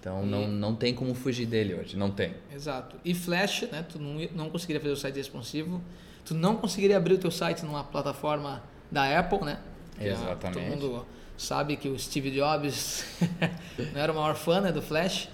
Então 0.00 0.22
e... 0.24 0.26
não, 0.26 0.48
não 0.48 0.74
tem 0.74 0.94
como 0.94 1.14
fugir 1.14 1.44
dele 1.44 1.74
hoje, 1.74 1.98
não 1.98 2.10
tem. 2.10 2.32
Exato. 2.54 2.96
E 3.04 3.14
Flash, 3.14 3.68
né, 3.70 3.84
tu 3.86 3.98
não, 3.98 4.26
não 4.34 4.48
conseguiria 4.48 4.80
fazer 4.80 4.92
o 4.92 4.96
site 4.96 5.16
responsivo, 5.16 5.82
tu 6.24 6.34
não 6.34 6.56
conseguiria 6.56 6.96
abrir 6.96 7.14
o 7.14 7.18
teu 7.18 7.30
site 7.30 7.62
numa 7.62 7.84
plataforma 7.84 8.62
da 8.90 9.18
Apple, 9.18 9.40
né? 9.44 9.58
Exatamente. 10.00 10.58
todo 10.58 10.62
mundo 10.62 11.06
sabe 11.36 11.76
que 11.76 11.88
o 11.88 11.98
Steve 11.98 12.30
Jobs 12.30 13.04
não 13.92 14.00
era 14.00 14.12
o 14.12 14.14
maior 14.14 14.34
fã 14.34 14.60
né, 14.60 14.72
do 14.72 14.82
Flash. 14.82 15.28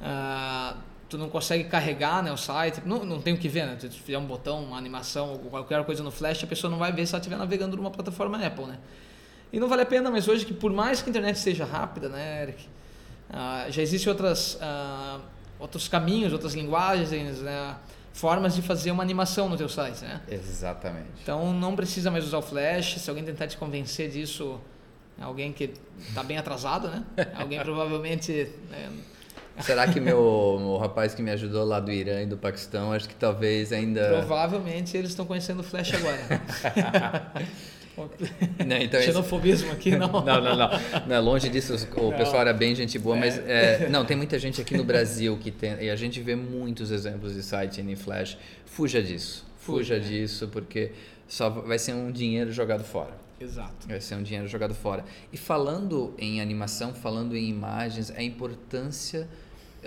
Uh, 0.00 0.76
tu 1.08 1.16
não 1.16 1.28
consegue 1.28 1.64
carregar 1.64 2.22
né, 2.22 2.32
o 2.32 2.36
site, 2.36 2.82
não, 2.84 3.04
não 3.04 3.20
tem 3.20 3.34
o 3.34 3.38
que 3.38 3.48
ver, 3.48 3.66
né? 3.66 3.76
Se 3.78 3.88
tu 3.88 3.96
fizer 3.96 4.18
um 4.18 4.26
botão, 4.26 4.64
uma 4.64 4.76
animação, 4.76 5.38
qualquer 5.50 5.84
coisa 5.84 6.02
no 6.02 6.10
Flash, 6.10 6.44
a 6.44 6.46
pessoa 6.46 6.70
não 6.70 6.78
vai 6.78 6.92
ver 6.92 7.06
se 7.06 7.14
ela 7.14 7.20
estiver 7.20 7.36
navegando 7.36 7.76
numa 7.76 7.90
plataforma 7.90 8.44
Apple, 8.44 8.66
né? 8.66 8.78
E 9.52 9.60
não 9.60 9.68
vale 9.68 9.82
a 9.82 9.86
pena, 9.86 10.10
mas 10.10 10.26
hoje 10.26 10.44
que 10.44 10.52
por 10.52 10.72
mais 10.72 11.00
que 11.00 11.08
a 11.08 11.10
internet 11.10 11.38
seja 11.38 11.64
rápida, 11.64 12.08
né, 12.08 12.42
Eric? 12.42 12.68
Ah, 13.30 13.66
já 13.70 13.82
existem 13.82 14.10
outras, 14.10 14.54
uh, 14.54 15.20
outros 15.58 15.88
caminhos, 15.88 16.32
outras 16.32 16.54
linguagens, 16.54 17.40
né? 17.40 17.76
formas 18.16 18.54
de 18.54 18.62
fazer 18.62 18.90
uma 18.90 19.02
animação 19.02 19.46
no 19.46 19.58
teu 19.58 19.68
site, 19.68 20.02
né? 20.02 20.22
Exatamente. 20.28 21.20
Então 21.22 21.52
não 21.52 21.76
precisa 21.76 22.10
mais 22.10 22.24
usar 22.24 22.38
o 22.38 22.42
Flash. 22.42 22.98
Se 22.98 23.10
alguém 23.10 23.22
tentar 23.22 23.46
te 23.46 23.58
convencer 23.58 24.08
disso, 24.08 24.58
alguém 25.20 25.52
que 25.52 25.72
está 26.08 26.22
bem 26.22 26.38
atrasado, 26.38 26.88
né? 26.88 27.04
alguém 27.34 27.60
provavelmente 27.60 28.50
né? 28.70 28.90
Será 29.60 29.88
que 29.88 29.98
meu, 29.98 30.18
o 30.18 30.76
rapaz 30.76 31.14
que 31.14 31.22
me 31.22 31.30
ajudou 31.30 31.64
lá 31.64 31.80
do 31.80 31.90
Irã 31.90 32.22
e 32.22 32.26
do 32.26 32.36
Paquistão, 32.36 32.92
acho 32.92 33.08
que 33.08 33.14
talvez 33.14 33.72
ainda. 33.72 34.08
Provavelmente 34.08 34.96
eles 34.96 35.10
estão 35.10 35.24
conhecendo 35.24 35.60
o 35.60 35.62
Flash 35.62 35.94
agora. 35.94 36.42
Não, 38.66 38.76
então 38.76 39.00
Xenofobismo 39.00 39.72
aqui, 39.72 39.96
não. 39.96 40.12
não, 40.22 40.22
não, 40.22 40.54
não. 40.54 40.70
não 41.06 41.24
longe 41.24 41.48
disso, 41.48 41.74
o 41.96 42.10
não. 42.10 42.12
pessoal 42.12 42.42
era 42.42 42.52
bem 42.52 42.74
gente 42.74 42.98
boa, 42.98 43.16
é. 43.16 43.18
mas 43.18 43.38
é, 43.38 43.88
não, 43.90 44.04
tem 44.04 44.14
muita 44.14 44.38
gente 44.38 44.60
aqui 44.60 44.76
no 44.76 44.84
Brasil 44.84 45.38
que 45.38 45.50
tem, 45.50 45.82
e 45.82 45.88
a 45.88 45.96
gente 45.96 46.20
vê 46.20 46.36
muitos 46.36 46.90
exemplos 46.90 47.32
de 47.32 47.42
site 47.42 47.80
em 47.80 47.96
Flash. 47.96 48.36
Fuja 48.66 49.02
disso, 49.02 49.46
fuja, 49.56 49.94
fuja 49.94 50.00
disso, 50.00 50.48
porque 50.48 50.92
só 51.26 51.48
vai 51.48 51.78
ser 51.78 51.94
um 51.94 52.12
dinheiro 52.12 52.52
jogado 52.52 52.84
fora. 52.84 53.14
Exato. 53.40 53.86
Vai 53.86 54.00
ser 54.00 54.14
um 54.14 54.22
dinheiro 54.22 54.48
jogado 54.48 54.74
fora. 54.74 55.04
E 55.32 55.36
falando 55.36 56.14
em 56.18 56.40
animação, 56.40 56.94
falando 56.94 57.36
em 57.36 57.48
imagens, 57.48 58.10
a 58.10 58.22
importância 58.22 59.28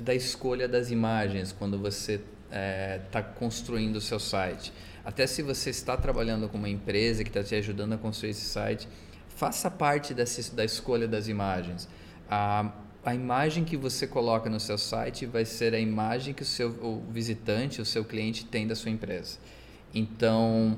da 0.02 0.14
escolha 0.14 0.68
das 0.68 0.92
imagens 0.92 1.52
quando 1.52 1.78
você 1.78 2.16
está 2.16 2.26
é, 2.52 3.00
tá 3.12 3.22
construindo 3.22 3.98
o 3.98 4.02
seu 4.02 4.20
site. 4.20 4.72
Até 5.04 5.26
se 5.26 5.42
você 5.42 5.70
está 5.70 5.98
trabalhando 5.98 6.48
com 6.50 6.58
uma 6.58 6.70
empresa 6.70 7.24
que 7.24 7.30
está 7.30 7.44
te 7.44 7.56
ajudando 7.56 7.94
a 7.94 7.98
construir 7.98 8.32
esse 8.32 8.46
site, 8.46 8.88
faça 9.30 9.70
parte 9.72 10.14
dessa, 10.14 10.54
da 10.56 10.64
escolha 10.64 11.08
das 11.08 11.28
imagens. 11.28 11.88
A, 12.30 12.72
a 13.04 13.16
imagem 13.16 13.64
que 13.64 13.78
você 13.78 14.06
coloca 14.06 14.50
no 14.50 14.60
seu 14.60 14.78
site 14.78 15.26
vai 15.26 15.46
ser 15.46 15.74
a 15.74 15.80
imagem 15.80 16.34
que 16.34 16.44
o 16.44 16.46
seu 16.46 16.70
o 16.70 17.04
visitante, 17.12 17.82
o 17.82 17.86
seu 17.86 18.04
cliente 18.04 18.46
tem 18.46 18.68
da 18.68 18.76
sua 18.76 18.92
empresa. 18.92 19.40
Então, 19.94 20.78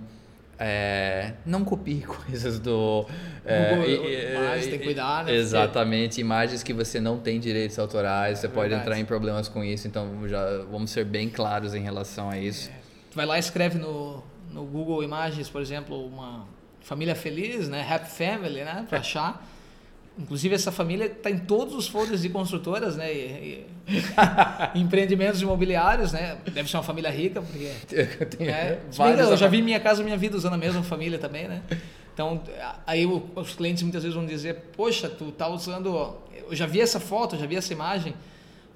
é, 0.63 1.33
não 1.43 1.65
copie 1.65 2.01
coisas 2.05 2.59
do 2.59 3.03
é, 3.43 3.75
Google, 3.75 4.03
tem 4.61 4.77
que 4.77 4.85
cuidar, 4.85 5.25
né? 5.25 5.33
Exatamente, 5.33 6.21
imagens 6.21 6.61
que 6.61 6.71
você 6.71 7.01
não 7.01 7.17
tem 7.17 7.39
direitos 7.39 7.79
autorais, 7.79 8.37
é 8.37 8.41
você 8.41 8.47
verdade. 8.47 8.69
pode 8.69 8.81
entrar 8.81 8.99
em 8.99 9.05
problemas 9.05 9.47
com 9.47 9.63
isso. 9.63 9.87
Então 9.87 10.27
já 10.27 10.59
vamos 10.69 10.91
ser 10.91 11.03
bem 11.03 11.29
claros 11.29 11.73
em 11.73 11.81
relação 11.81 12.29
a 12.29 12.37
isso. 12.37 12.69
É. 12.69 12.73
Tu 13.09 13.15
vai 13.15 13.25
lá 13.25 13.37
e 13.37 13.39
escreve 13.39 13.79
no, 13.79 14.23
no 14.51 14.63
Google 14.63 15.03
Imagens, 15.03 15.49
por 15.49 15.61
exemplo, 15.61 16.05
uma 16.05 16.45
família 16.81 17.15
feliz, 17.15 17.67
né? 17.67 17.83
Happy 17.89 18.11
Family, 18.11 18.63
né? 18.63 18.85
Para 18.87 18.99
achar. 18.99 19.43
Inclusive 20.19 20.53
essa 20.53 20.71
família 20.71 21.05
está 21.05 21.31
em 21.31 21.39
todos 21.39 21.73
os 21.73 21.87
folders 21.87 22.21
de 22.21 22.29
construtoras, 22.29 22.97
né? 22.97 23.13
E, 23.13 23.65
e, 23.87 23.99
empreendimentos 24.79 25.41
imobiliários, 25.41 26.11
né? 26.11 26.37
Deve 26.53 26.69
ser 26.69 26.77
uma 26.77 26.83
família 26.83 27.09
rica, 27.09 27.41
porque 27.41 27.71
né? 28.43 28.79
eu 28.97 29.37
já 29.37 29.47
vi 29.47 29.61
minha 29.61 29.79
casa, 29.79 30.03
minha 30.03 30.17
vida 30.17 30.35
usando 30.35 30.53
a 30.53 30.57
mesma 30.57 30.83
família 30.83 31.17
também, 31.17 31.47
né? 31.47 31.61
Então 32.13 32.41
aí 32.85 33.05
os 33.05 33.55
clientes 33.55 33.83
muitas 33.83 34.03
vezes 34.03 34.15
vão 34.15 34.25
dizer, 34.25 34.55
poxa, 34.75 35.09
tu 35.09 35.31
tá 35.31 35.47
usando, 35.47 36.17
eu 36.49 36.55
já 36.55 36.65
vi 36.65 36.81
essa 36.81 36.99
foto, 36.99 37.37
já 37.37 37.45
vi 37.45 37.55
essa 37.55 37.71
imagem, 37.71 38.13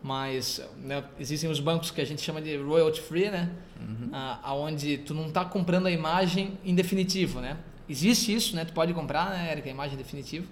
mas 0.01 0.61
né, 0.81 1.03
existem 1.19 1.49
os 1.49 1.59
bancos 1.59 1.91
que 1.91 1.99
a 1.99 2.05
gente 2.05 2.21
chama 2.21 2.41
de 2.41 2.55
royalty 2.55 3.01
free, 3.01 3.29
né? 3.29 3.49
Uhum. 3.79 4.09
Ah, 4.13 4.39
aonde 4.41 4.99
tu 4.99 5.13
não 5.13 5.27
está 5.27 5.43
comprando 5.43 5.87
a 5.87 5.91
imagem 5.91 6.57
em 6.63 6.73
definitivo, 6.73 7.41
né? 7.41 7.57
Existe 7.89 8.33
isso, 8.33 8.55
né? 8.55 8.63
Tu 8.63 8.71
pode 8.71 8.93
comprar, 8.93 9.29
né, 9.31 9.51
Erika, 9.51 9.67
a 9.67 9.71
imagem 9.71 9.97
definitiva, 9.97 10.45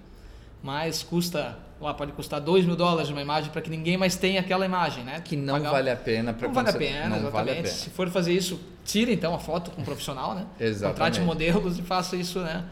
mas 0.63 1.03
custa, 1.03 1.59
lá 1.79 1.93
pode 1.93 2.13
custar 2.13 2.39
2 2.39 2.65
mil 2.65 2.75
dólares 2.75 3.09
uma 3.09 3.21
imagem 3.21 3.51
para 3.51 3.61
que 3.61 3.69
ninguém 3.69 3.97
mais 3.97 4.15
tenha 4.15 4.39
aquela 4.39 4.65
imagem, 4.65 5.03
né? 5.03 5.21
Que 5.21 5.35
não 5.35 5.55
Pagar... 5.55 5.71
vale 5.71 5.89
a 5.91 5.95
pena 5.95 6.33
para 6.33 6.47
Não 6.47 6.53
vale 6.55 6.69
a 6.69 6.73
pena, 6.73 7.09
não 7.09 7.17
exatamente. 7.17 7.31
Vale 7.33 7.51
a 7.51 7.55
pena. 7.55 7.67
Se 7.67 7.89
for 7.89 8.09
fazer 8.09 8.33
isso, 8.33 8.59
tire 8.85 9.13
então 9.13 9.35
a 9.35 9.39
foto 9.39 9.69
com 9.71 9.81
um 9.81 9.85
profissional, 9.85 10.33
né? 10.33 10.47
exatamente. 10.59 11.19
Contrate 11.19 11.21
modelos 11.21 11.77
e 11.77 11.81
faça 11.81 12.15
isso, 12.15 12.39
né? 12.39 12.63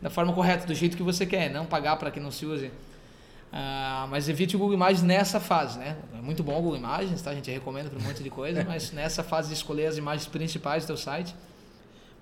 Da 0.00 0.08
forma 0.08 0.32
correta, 0.32 0.66
do 0.66 0.74
jeito 0.74 0.96
que 0.96 1.02
você 1.02 1.26
quer, 1.26 1.50
não 1.50 1.66
pagar 1.66 1.96
para 1.96 2.10
que 2.10 2.20
não 2.20 2.30
se 2.30 2.46
use 2.46 2.70
Uh, 3.50 4.06
mas 4.08 4.28
evite 4.28 4.54
o 4.54 4.58
Google 4.60 4.74
Imagens 4.74 5.02
nessa 5.02 5.40
fase, 5.40 5.76
né? 5.76 5.96
É 6.16 6.22
muito 6.22 6.40
bom 6.40 6.52
o 6.52 6.62
Google 6.62 6.76
Imagens, 6.76 7.20
tá? 7.20 7.30
A 7.30 7.34
gente 7.34 7.50
recomenda 7.50 7.90
para 7.90 7.98
um 7.98 8.02
monte 8.02 8.22
de 8.22 8.30
coisa, 8.30 8.62
mas 8.66 8.92
nessa 8.92 9.24
fase 9.24 9.48
de 9.48 9.54
escolher 9.54 9.86
as 9.86 9.96
imagens 9.96 10.28
principais 10.28 10.84
do 10.84 10.88
teu 10.88 10.96
site, 10.96 11.34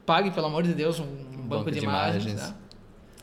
pague, 0.06 0.30
pelo 0.30 0.46
amor 0.46 0.62
de 0.62 0.72
Deus, 0.72 0.98
um, 0.98 1.04
um 1.04 1.06
banco, 1.06 1.48
banco, 1.48 1.70
de, 1.70 1.80
de 1.80 1.84
imagens. 1.84 2.24
imagens. 2.24 2.48
Né? 2.48 2.54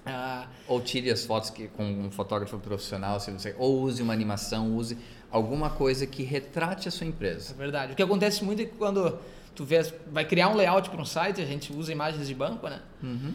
Ah, 0.05 0.47
ou 0.67 0.79
tire 0.81 1.09
as 1.09 1.25
fotos 1.25 1.49
que, 1.49 1.67
com 1.69 1.83
um 1.83 2.11
fotógrafo 2.11 2.57
profissional, 2.59 3.19
se 3.19 3.31
você, 3.31 3.55
ou 3.57 3.81
use 3.81 4.01
uma 4.01 4.13
animação, 4.13 4.75
use 4.75 4.97
alguma 5.31 5.69
coisa 5.69 6.05
que 6.05 6.23
retrate 6.23 6.87
a 6.87 6.91
sua 6.91 7.07
empresa. 7.07 7.53
É 7.53 7.57
verdade. 7.57 7.93
O 7.93 7.95
que 7.95 8.03
acontece 8.03 8.43
muito 8.43 8.61
é 8.61 8.65
que 8.65 8.75
quando 8.75 9.17
tu 9.55 9.65
vê, 9.65 9.81
vai 10.11 10.25
criar 10.25 10.49
um 10.49 10.55
layout 10.55 10.89
para 10.89 11.01
um 11.01 11.05
site, 11.05 11.41
a 11.41 11.45
gente 11.45 11.73
usa 11.73 11.91
imagens 11.91 12.27
de 12.27 12.35
banco, 12.35 12.67
né? 12.67 12.81
Uhum. 13.01 13.33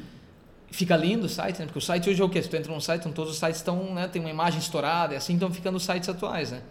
Fica 0.71 0.97
lindo 0.97 1.27
o 1.27 1.29
site, 1.29 1.59
né? 1.59 1.65
Porque 1.65 1.79
o 1.79 1.83
site 1.83 2.09
hoje 2.09 2.23
é 2.23 2.25
o 2.25 2.29
quê? 2.29 2.41
Se 2.41 2.49
tu 2.49 2.57
entra 2.57 2.73
num 2.73 2.81
site, 2.81 3.01
então 3.01 3.13
todos 3.13 3.33
os 3.33 3.39
sites 3.39 3.57
estão, 3.57 3.93
né? 3.93 4.07
Tem 4.07 4.21
uma 4.21 4.31
imagem 4.31 4.61
estourada, 4.61 5.15
e 5.15 5.17
assim 5.17 5.35
estão 5.35 5.51
ficando 5.51 5.77
os 5.77 5.85
sites 5.85 6.09
atuais, 6.09 6.53
né? 6.53 6.63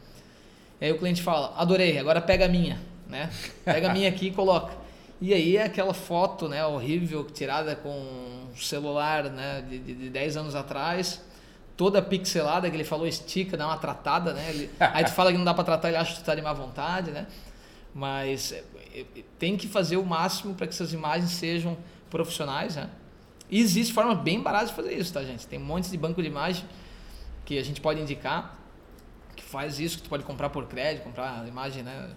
E 0.80 0.86
aí 0.86 0.92
o 0.94 0.98
cliente 0.98 1.22
fala, 1.22 1.54
adorei, 1.58 1.98
agora 1.98 2.22
pega 2.22 2.46
a 2.46 2.48
minha, 2.48 2.80
né? 3.08 3.30
Pega 3.66 3.90
a 3.90 3.94
minha 3.94 4.08
aqui 4.08 4.28
e 4.28 4.32
coloca. 4.32 4.74
E 5.22 5.34
aí 5.34 5.58
é 5.58 5.64
aquela 5.64 5.94
foto, 5.94 6.48
né? 6.48 6.66
Horrível, 6.66 7.26
tirada 7.26 7.76
com 7.76 7.90
um 7.90 8.56
celular, 8.56 9.26
né? 9.26 9.62
De, 9.62 9.80
de, 9.80 9.94
de 9.94 10.10
10 10.10 10.38
anos 10.38 10.56
atrás, 10.56 11.22
toda 11.76 12.02
pixelada, 12.02 12.70
que 12.70 12.76
ele 12.76 12.84
falou 12.84 13.06
estica, 13.06 13.58
dá 13.58 13.68
uma 13.68 13.78
tratada, 13.78 14.34
né? 14.34 14.50
Ele, 14.50 14.70
aí 14.80 15.04
tu 15.04 15.12
fala 15.12 15.32
que 15.32 15.38
não 15.38 15.46
dá 15.46 15.54
para 15.54 15.64
tratar, 15.64 15.90
ele 15.90 15.98
acha 15.98 16.14
que 16.14 16.22
tu 16.22 16.26
tá 16.26 16.36
de 16.36 16.42
má 16.42 16.54
vontade, 16.54 17.12
né? 17.12 17.28
Mas 17.94 18.52
é, 18.52 18.64
é, 18.94 19.06
tem 19.38 19.58
que 19.58 19.68
fazer 19.68 19.98
o 19.98 20.06
máximo 20.06 20.56
para 20.56 20.68
que 20.68 20.74
essas 20.74 20.94
imagens 20.94 21.32
sejam 21.32 21.78
profissionais, 22.10 22.76
né? 22.76 22.90
E 23.50 23.60
existe 23.60 23.94
forma 23.94 24.16
bem 24.16 24.42
barata 24.42 24.68
de 24.68 24.74
fazer 24.74 24.94
isso, 24.94 25.12
tá, 25.12 25.24
gente? 25.24 25.46
Tem 25.48 25.60
um 25.60 25.66
monte 25.66 25.90
de 25.90 25.98
banco 25.98 26.22
de 26.22 26.28
imagem 26.28 26.64
que 27.44 27.58
a 27.58 27.64
gente 27.64 27.82
pode 27.82 28.00
indicar 28.00 28.58
que 29.36 29.44
faz 29.44 29.80
isso, 29.80 29.98
que 29.98 30.04
tu 30.04 30.10
pode 30.10 30.24
comprar 30.24 30.50
por 30.50 30.66
crédito, 30.68 31.04
comprar 31.04 31.48
imagem, 31.48 31.82
né? 31.82 32.10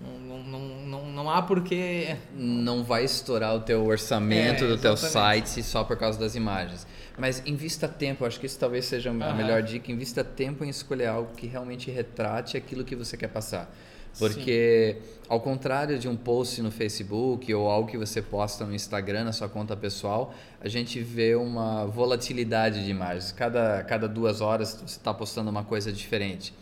Não, 0.00 0.42
não, 0.42 0.60
não, 0.60 1.12
não 1.12 1.30
há 1.30 1.42
porque... 1.42 2.16
Não 2.34 2.82
vai 2.82 3.04
estourar 3.04 3.54
o 3.54 3.60
teu 3.60 3.84
orçamento 3.84 4.64
é, 4.64 4.68
do 4.68 4.78
teu 4.78 4.96
site 4.96 5.62
só 5.62 5.84
por 5.84 5.96
causa 5.96 6.18
das 6.18 6.34
imagens. 6.34 6.86
Mas 7.18 7.42
invista 7.44 7.86
tempo, 7.86 8.24
acho 8.24 8.40
que 8.40 8.46
isso 8.46 8.58
talvez 8.58 8.86
seja 8.86 9.10
a 9.10 9.12
uhum. 9.12 9.36
melhor 9.36 9.62
dica, 9.62 9.92
invista 9.92 10.24
tempo 10.24 10.64
em 10.64 10.70
escolher 10.70 11.06
algo 11.06 11.34
que 11.36 11.46
realmente 11.46 11.90
retrate 11.90 12.56
aquilo 12.56 12.82
que 12.82 12.96
você 12.96 13.16
quer 13.16 13.28
passar. 13.28 13.70
Porque, 14.18 14.96
Sim. 14.98 15.20
ao 15.28 15.40
contrário 15.40 15.98
de 15.98 16.08
um 16.08 16.16
post 16.16 16.60
no 16.62 16.70
Facebook 16.70 17.52
ou 17.54 17.68
algo 17.70 17.88
que 17.88 17.96
você 17.96 18.20
posta 18.20 18.64
no 18.64 18.74
Instagram, 18.74 19.24
na 19.24 19.32
sua 19.32 19.48
conta 19.48 19.76
pessoal, 19.76 20.34
a 20.60 20.68
gente 20.68 21.00
vê 21.00 21.34
uma 21.34 21.86
volatilidade 21.86 22.84
de 22.84 22.90
imagens. 22.90 23.32
Cada, 23.32 23.84
cada 23.84 24.08
duas 24.08 24.40
horas 24.40 24.74
você 24.74 24.96
está 24.96 25.14
postando 25.14 25.50
uma 25.50 25.62
coisa 25.62 25.92
diferente. 25.92 26.52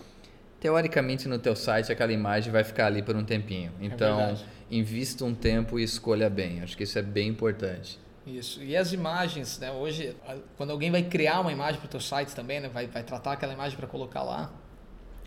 Teoricamente, 0.61 1.29
no 1.29 1.39
teu 1.39 1.55
site, 1.55 1.93
aquela 1.93 2.13
imagem 2.13 2.53
vai 2.53 2.65
ficar 2.65 2.87
ali 2.87 3.03
por 3.03 3.15
um 3.15 3.25
tempinho. 3.25 3.73
É 3.81 3.87
então, 3.87 4.21
é 4.21 4.37
invista 4.71 5.25
um 5.25 5.35
tempo 5.35 5.79
e 5.79 5.83
escolha 5.83 6.29
bem. 6.29 6.63
Acho 6.63 6.77
que 6.77 6.83
isso 6.83 6.99
é 6.99 7.03
bem 7.03 7.29
importante. 7.29 7.99
Isso. 8.27 8.63
E 8.63 8.77
as 8.77 8.93
imagens, 8.93 9.59
né? 9.59 9.71
Hoje, 9.71 10.15
quando 10.57 10.71
alguém 10.71 10.91
vai 10.91 11.03
criar 11.03 11.41
uma 11.41 11.53
imagem 11.53 11.81
para 11.81 11.87
o 11.87 11.91
teu 11.91 12.01
site 12.01 12.35
também, 12.35 12.61
né? 12.61 12.69
Vai, 12.69 12.87
vai 12.87 13.03
tratar 13.03 13.33
aquela 13.33 13.53
imagem 13.53 13.79
para 13.79 13.87
colocar 13.87 14.23
lá, 14.23 14.53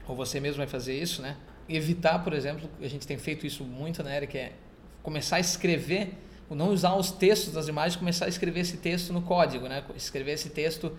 ou 0.07 0.15
você 0.15 0.39
mesmo 0.39 0.57
vai 0.57 0.67
fazer 0.67 0.93
isso, 0.93 1.21
né? 1.21 1.37
evitar, 1.75 2.19
por 2.19 2.33
exemplo, 2.33 2.69
a 2.81 2.87
gente 2.87 3.07
tem 3.07 3.17
feito 3.17 3.45
isso 3.45 3.63
muito, 3.63 4.03
né, 4.03 4.17
Eric, 4.17 4.37
é 4.37 4.53
começar 5.01 5.37
a 5.37 5.39
escrever, 5.39 6.13
não 6.49 6.69
usar 6.69 6.95
os 6.95 7.11
textos 7.11 7.53
das 7.53 7.67
imagens, 7.67 7.95
começar 7.95 8.25
a 8.25 8.27
escrever 8.27 8.59
esse 8.59 8.77
texto 8.77 9.13
no 9.13 9.21
código, 9.21 9.69
né? 9.69 9.85
Escrever 9.95 10.33
esse 10.33 10.49
texto, 10.49 10.91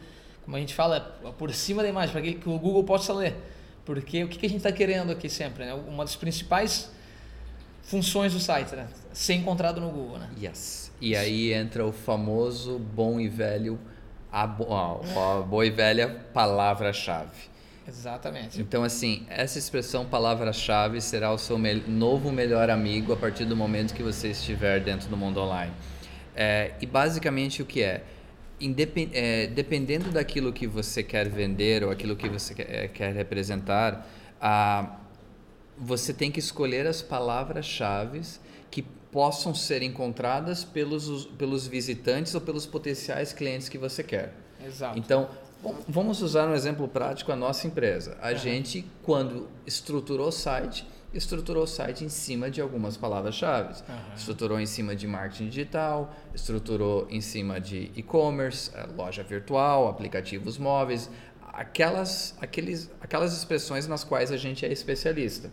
como 0.45 0.57
a 0.57 0.61
gente 0.61 0.75
fala, 0.75 1.01
por 1.37 1.53
cima 1.53 1.83
da 1.83 1.89
imagem, 1.91 2.11
para 2.11 2.23
que 2.23 2.49
o 2.49 2.59
Google 2.59 2.83
possa 2.85 3.13
ler. 3.13 3.37
Porque 3.85 4.23
o 4.23 4.29
que, 4.29 4.39
que 4.39 4.47
a 4.47 4.49
gente 4.49 4.59
está 4.59 4.73
querendo 4.73 5.11
aqui 5.11 5.29
sempre, 5.29 5.65
né? 5.65 5.75
Uma 5.75 6.05
das 6.05 6.15
principais 6.15 6.91
funções 7.83 8.33
do 8.33 8.41
site, 8.41 8.75
né? 8.75 8.87
Ser 9.13 9.35
encontrado 9.35 9.81
no 9.81 9.91
Google, 9.91 10.19
né? 10.19 10.31
Yes. 10.41 10.93
E 11.01 11.17
aí 11.17 11.53
entra 11.53 11.85
o 11.85 11.93
famoso 11.93 12.79
bom 12.79 13.21
e 13.21 13.29
velho, 13.29 13.79
a, 14.31 14.47
bo 14.47 14.73
a 14.73 15.43
boa 15.43 15.67
e 15.67 15.71
velha 15.71 16.09
palavra-chave. 16.33 17.53
Exatamente. 17.87 18.61
Então, 18.61 18.85
assim, 18.85 19.27
essa 19.29 19.59
expressão 19.59 20.07
palavra-chave 20.07 21.01
será 21.01 21.33
o 21.33 21.39
seu 21.39 21.59
me 21.59 21.75
novo 21.75 22.31
melhor 22.31 22.71
amigo 22.71 23.13
a 23.13 23.17
partir 23.17 23.45
do 23.45 23.57
momento 23.57 23.93
que 23.93 24.03
você 24.03 24.29
estiver 24.29 24.81
dentro 24.81 25.09
do 25.09 25.17
mundo 25.17 25.41
online. 25.41 25.73
É, 26.35 26.73
e 26.81 26.87
basicamente 26.87 27.61
o 27.61 27.67
que 27.67 27.83
é? 27.83 28.05
Independ 28.65 29.11
é, 29.13 29.47
dependendo 29.49 30.11
daquilo 30.11 30.53
que 30.53 30.67
você 30.67 31.03
quer 31.03 31.29
vender 31.29 31.83
ou 31.85 31.91
aquilo 31.91 32.17
que 32.17 32.29
você 32.29 32.55
quer, 32.55 32.71
é, 32.71 32.89
quer 32.89 33.13
representar, 33.13 34.09
você 35.77 36.13
tem 36.13 36.31
que 36.31 36.39
escolher 36.39 36.87
as 36.87 37.03
palavras-chave 37.03 38.23
que 38.71 38.83
possam 38.83 39.55
ser 39.55 39.83
encontradas 39.83 40.65
pelos, 40.65 41.27
pelos 41.39 41.67
visitantes 41.67 42.35
ou 42.35 42.41
pelos 42.41 42.67
potenciais 42.67 43.33
clientes 43.33 43.69
que 43.69 43.79
você 43.79 44.03
quer. 44.03 44.35
Exato. 44.65 44.99
Então, 44.99 45.29
Bom, 45.63 45.77
vamos 45.89 46.21
usar 46.23 46.49
um 46.49 46.55
exemplo 46.55 46.89
prático 46.89 47.31
a 47.31 47.37
nossa 47.37 47.69
empresa. 47.69 48.19
A 48.21 48.31
uhum. 48.31 48.37
gente, 48.37 48.85
quando 49.01 49.49
estruturou 49.65 50.27
o 50.27 50.33
site, 50.33 50.85
estruturou 51.13 51.65
o 51.65 51.67
site 51.67 52.05
em 52.05 52.09
cima 52.09 52.51
de 52.51 52.61
algumas 52.61 52.97
palavras-chave. 52.97 53.75
Uhum. 53.89 54.15
Estruturou 54.17 54.61
em 54.61 54.67
cima 54.67 54.95
de 54.97 55.07
marketing 55.07 55.49
digital, 55.49 56.15
estruturou 56.35 57.07
em 57.11 57.21
cima 57.21 57.61
de 57.61 57.91
e-commerce, 57.95 58.71
eh, 58.75 58.87
loja 58.97 59.23
virtual, 59.23 59.89
aplicativos 59.89 60.59
móveis, 60.59 61.11
aquelas, 61.53 62.35
aqueles, 62.41 62.91
aquelas 63.01 63.37
expressões 63.37 63.87
nas 63.87 64.05
quais 64.05 64.33
a 64.33 64.37
gente 64.37 64.65
é 64.65 64.73
especialista 64.73 65.51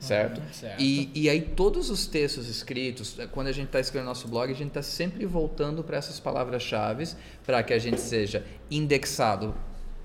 certo? 0.00 0.40
Uhum, 0.40 0.52
certo. 0.52 0.80
E, 0.80 1.10
e 1.14 1.28
aí 1.28 1.40
todos 1.40 1.90
os 1.90 2.06
textos 2.06 2.48
escritos, 2.48 3.18
eh, 3.18 3.26
quando 3.26 3.48
a 3.48 3.52
gente 3.52 3.66
está 3.66 3.80
escrevendo 3.80 4.08
nosso 4.08 4.28
blog, 4.28 4.50
a 4.50 4.54
gente 4.54 4.68
está 4.68 4.82
sempre 4.82 5.26
voltando 5.26 5.82
para 5.82 5.96
essas 5.96 6.20
palavras-chave 6.20 7.08
para 7.44 7.62
que 7.62 7.72
a 7.72 7.78
gente 7.78 8.00
seja 8.00 8.44
indexado 8.70 9.54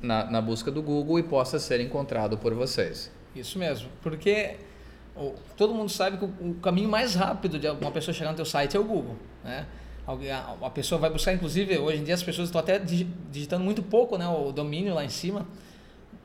na, 0.01 0.25
na 0.25 0.41
busca 0.41 0.71
do 0.71 0.81
Google 0.81 1.19
e 1.19 1.23
possa 1.23 1.59
ser 1.59 1.79
encontrado 1.79 2.37
por 2.37 2.53
vocês. 2.53 3.11
Isso 3.35 3.57
mesmo, 3.57 3.89
porque 4.01 4.57
todo 5.55 5.73
mundo 5.73 5.89
sabe 5.89 6.17
que 6.17 6.25
o, 6.25 6.55
caminho 6.55 6.89
mais 6.89 7.15
rápido 7.15 7.59
de 7.59 7.67
uma 7.69 7.91
pessoa 7.91 8.13
chegar 8.13 8.31
no 8.31 8.35
teu 8.35 8.45
site 8.45 8.75
é 8.75 8.79
o 8.79 8.83
Google, 8.83 9.15
né? 9.43 9.65
A 10.61 10.69
pessoa 10.69 10.99
vai 10.99 11.09
buscar, 11.09 11.33
inclusive, 11.33 11.77
hoje 11.77 11.99
em 11.99 12.03
dia 12.03 12.13
as 12.13 12.23
pessoas 12.23 12.49
estão 12.49 12.59
até 12.59 12.77
digitando 12.77 13.63
muito 13.63 13.81
pouco 13.81 14.17
né, 14.17 14.27
o 14.27 14.51
domínio 14.51 14.93
lá 14.93 15.05
em 15.05 15.09
cima. 15.09 15.47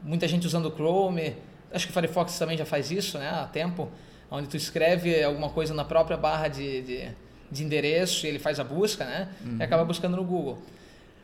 Muita 0.02 0.26
gente 0.26 0.46
usando 0.48 0.66
o 0.66 0.72
Chrome, 0.72 1.36
acho 1.72 1.86
que 1.86 1.92
o 1.92 1.94
Firefox 1.94 2.36
também 2.38 2.56
já 2.56 2.64
faz 2.64 2.90
isso 2.90 3.18
né, 3.18 3.28
há 3.30 3.46
tempo, 3.46 3.88
onde 4.30 4.48
tu 4.48 4.56
escreve 4.56 5.22
alguma 5.22 5.50
coisa 5.50 5.72
na 5.74 5.84
própria 5.84 6.16
barra 6.16 6.48
de, 6.48 6.82
de, 6.82 7.08
de 7.52 7.64
endereço 7.64 8.26
e 8.26 8.28
ele 8.28 8.40
faz 8.40 8.58
a 8.58 8.64
busca 8.64 9.04
né, 9.04 9.28
uhum. 9.44 9.58
e 9.60 9.62
acaba 9.62 9.84
buscando 9.84 10.16
no 10.16 10.24
Google. 10.24 10.58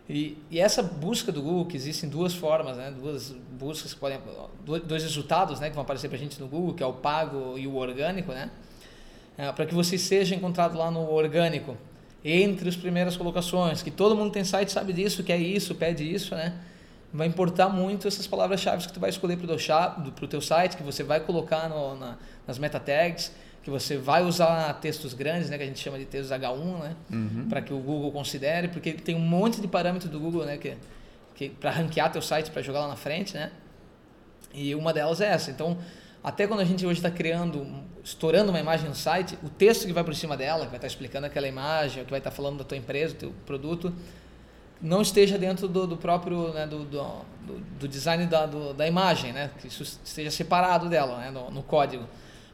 E, 0.08 0.36
e, 0.50 0.60
essa 0.60 0.82
busca 0.82 1.32
do 1.32 1.40
Google, 1.40 1.64
que 1.64 1.76
existem 1.76 2.08
duas 2.08 2.34
formas, 2.34 2.76
né, 2.76 2.90
duas 2.90 3.30
buscas 3.58 3.94
que 3.94 4.00
podem, 4.00 4.18
dois 4.64 5.02
resultados 5.02 5.60
né, 5.60 5.70
que 5.70 5.74
vão 5.74 5.82
aparecer 5.82 6.08
para 6.08 6.16
a 6.16 6.20
gente 6.20 6.38
no 6.38 6.46
Google, 6.46 6.74
que 6.74 6.82
é 6.82 6.86
o 6.86 6.92
pago 6.92 7.56
e 7.56 7.66
o 7.66 7.76
orgânico, 7.76 8.30
né, 8.32 8.50
é, 9.38 9.50
para 9.50 9.64
que 9.64 9.74
você 9.74 9.96
seja 9.96 10.34
encontrado 10.34 10.76
lá 10.76 10.90
no 10.90 11.10
orgânico, 11.10 11.76
entre 12.22 12.68
as 12.68 12.76
primeiras 12.76 13.16
colocações, 13.16 13.82
que 13.82 13.90
todo 13.90 14.14
mundo 14.14 14.30
tem 14.30 14.44
site 14.44 14.70
sabe 14.70 14.92
disso, 14.92 15.24
quer 15.24 15.38
isso, 15.38 15.74
pede 15.74 16.10
isso, 16.10 16.34
né? 16.34 16.58
vai 17.14 17.28
importar 17.28 17.68
muito 17.68 18.08
essas 18.08 18.26
palavras-chave 18.26 18.88
que 18.88 18.92
tu 18.92 18.98
vai 18.98 19.08
escolher 19.08 19.36
para 19.36 19.46
o 20.24 20.28
teu 20.28 20.40
site, 20.40 20.76
que 20.76 20.82
você 20.82 21.04
vai 21.04 21.20
colocar 21.20 21.68
no, 21.68 21.94
na, 21.94 22.16
nas 22.44 22.58
meta 22.58 22.80
tags, 22.80 23.30
que 23.64 23.70
você 23.70 23.96
vai 23.96 24.22
usar 24.22 24.72
textos 24.74 25.14
grandes, 25.14 25.48
né, 25.48 25.56
que 25.56 25.64
a 25.64 25.66
gente 25.66 25.80
chama 25.80 25.98
de 25.98 26.04
textos 26.04 26.30
H1, 26.30 26.80
né, 26.80 26.96
uhum. 27.10 27.46
para 27.48 27.62
que 27.62 27.72
o 27.72 27.78
Google 27.78 28.12
considere, 28.12 28.68
porque 28.68 28.92
tem 28.92 29.16
um 29.16 29.20
monte 29.20 29.58
de 29.58 29.66
parâmetros 29.66 30.10
do 30.10 30.20
Google, 30.20 30.44
né, 30.44 30.58
que, 30.58 30.76
que 31.34 31.48
para 31.48 31.70
ranquear 31.70 32.12
teu 32.12 32.20
site, 32.20 32.50
para 32.50 32.60
jogar 32.60 32.80
lá 32.80 32.88
na 32.88 32.96
frente, 32.96 33.34
né, 33.34 33.50
e 34.52 34.74
uma 34.74 34.92
delas 34.92 35.20
é 35.22 35.28
essa. 35.28 35.50
Então, 35.50 35.78
até 36.22 36.46
quando 36.46 36.60
a 36.60 36.64
gente 36.64 36.84
hoje 36.84 36.98
está 36.98 37.10
criando, 37.10 37.66
estourando 38.04 38.50
uma 38.50 38.60
imagem 38.60 38.86
no 38.86 38.94
site, 38.94 39.38
o 39.42 39.48
texto 39.48 39.86
que 39.86 39.94
vai 39.94 40.04
por 40.04 40.14
cima 40.14 40.36
dela, 40.36 40.66
que 40.66 40.70
vai 40.70 40.76
estar 40.76 40.80
tá 40.80 40.86
explicando 40.86 41.26
aquela 41.26 41.48
imagem, 41.48 42.04
que 42.04 42.10
vai 42.10 42.20
estar 42.20 42.30
tá 42.30 42.36
falando 42.36 42.58
da 42.58 42.64
tua 42.64 42.76
empresa, 42.76 43.14
do 43.14 43.18
teu 43.18 43.34
produto, 43.46 43.94
não 44.80 45.00
esteja 45.00 45.38
dentro 45.38 45.66
do, 45.66 45.86
do 45.86 45.96
próprio 45.96 46.52
né, 46.52 46.66
do, 46.66 46.84
do, 46.84 47.24
do, 47.80 47.88
design 47.88 48.26
da, 48.26 48.44
do, 48.44 48.74
da 48.74 48.86
imagem, 48.86 49.32
né? 49.32 49.50
que 49.58 49.68
isso 49.68 49.82
esteja 49.82 50.30
separado 50.30 50.90
dela 50.90 51.18
né, 51.18 51.30
no, 51.30 51.50
no 51.50 51.62
código, 51.62 52.04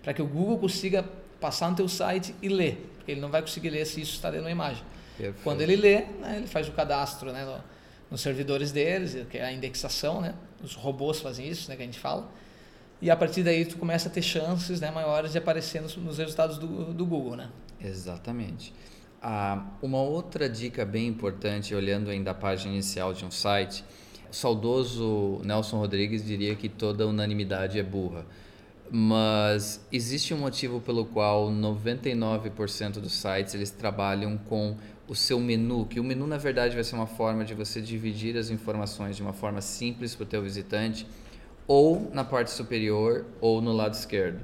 para 0.02 0.14
que 0.14 0.22
o 0.22 0.26
Google 0.26 0.58
consiga 0.58 1.04
passar 1.40 1.70
no 1.70 1.76
teu 1.76 1.88
site 1.88 2.34
e 2.42 2.48
ler, 2.48 2.90
porque 2.96 3.12
ele 3.12 3.20
não 3.20 3.30
vai 3.30 3.40
conseguir 3.40 3.70
ler 3.70 3.86
se 3.86 4.00
isso 4.00 4.14
está 4.14 4.30
dentro 4.30 4.44
da 4.44 4.50
imagem. 4.50 4.82
Perfeito. 5.16 5.42
Quando 5.42 5.60
ele 5.60 5.76
lê, 5.76 6.00
né, 6.20 6.36
ele 6.36 6.46
faz 6.46 6.68
o 6.68 6.72
cadastro 6.72 7.32
né, 7.32 7.44
no, 7.44 7.62
nos 8.10 8.20
servidores 8.20 8.72
deles, 8.72 9.26
que 9.28 9.38
é 9.38 9.44
a 9.44 9.52
indexação, 9.52 10.20
né? 10.20 10.34
os 10.62 10.74
robôs 10.74 11.20
fazem 11.20 11.48
isso, 11.48 11.70
né, 11.70 11.76
que 11.76 11.82
a 11.82 11.86
gente 11.86 11.98
fala, 11.98 12.28
e 13.00 13.10
a 13.10 13.16
partir 13.16 13.42
daí 13.42 13.64
tu 13.64 13.78
começa 13.78 14.08
a 14.08 14.12
ter 14.12 14.22
chances 14.22 14.80
né, 14.80 14.90
maiores 14.90 15.32
de 15.32 15.38
aparecer 15.38 15.80
nos, 15.80 15.96
nos 15.96 16.18
resultados 16.18 16.58
do, 16.58 16.92
do 16.92 17.06
Google. 17.06 17.36
Né? 17.36 17.48
Exatamente. 17.80 18.74
Ah, 19.22 19.66
uma 19.82 20.00
outra 20.00 20.48
dica 20.48 20.84
bem 20.84 21.06
importante, 21.06 21.74
olhando 21.74 22.10
ainda 22.10 22.30
a 22.30 22.34
página 22.34 22.72
inicial 22.72 23.12
de 23.12 23.24
um 23.24 23.30
site, 23.30 23.84
o 24.30 24.34
saudoso 24.34 25.40
Nelson 25.44 25.78
Rodrigues 25.78 26.24
diria 26.24 26.54
que 26.54 26.68
toda 26.68 27.06
unanimidade 27.06 27.78
é 27.78 27.82
burra. 27.82 28.24
Mas 28.90 29.80
existe 29.92 30.34
um 30.34 30.38
motivo 30.38 30.80
pelo 30.80 31.04
qual 31.04 31.48
99% 31.48 32.94
dos 32.94 33.12
sites 33.12 33.54
eles 33.54 33.70
trabalham 33.70 34.36
com 34.36 34.76
o 35.06 35.14
seu 35.14 35.38
menu, 35.38 35.86
que 35.86 36.00
o 36.00 36.04
menu 36.04 36.26
na 36.26 36.36
verdade 36.36 36.74
vai 36.74 36.82
ser 36.82 36.96
uma 36.96 37.06
forma 37.06 37.44
de 37.44 37.54
você 37.54 37.80
dividir 37.80 38.36
as 38.36 38.50
informações 38.50 39.16
de 39.16 39.22
uma 39.22 39.32
forma 39.32 39.60
simples 39.60 40.14
para 40.14 40.24
o 40.24 40.26
teu 40.26 40.42
visitante, 40.42 41.06
ou 41.66 42.10
na 42.12 42.24
parte 42.24 42.50
superior 42.50 43.26
ou 43.40 43.60
no 43.60 43.72
lado 43.72 43.94
esquerdo. 43.94 44.40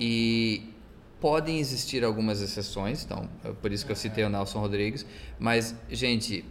E 0.00 0.74
podem 1.20 1.60
existir 1.60 2.04
algumas 2.04 2.40
exceções, 2.40 3.04
então, 3.04 3.28
é 3.44 3.52
por 3.52 3.72
isso 3.72 3.86
que 3.86 3.92
eu 3.92 3.96
citei 3.96 4.24
o 4.24 4.28
Nelson 4.28 4.58
Rodrigues, 4.60 5.06
mas 5.38 5.74
gente, 5.88 6.44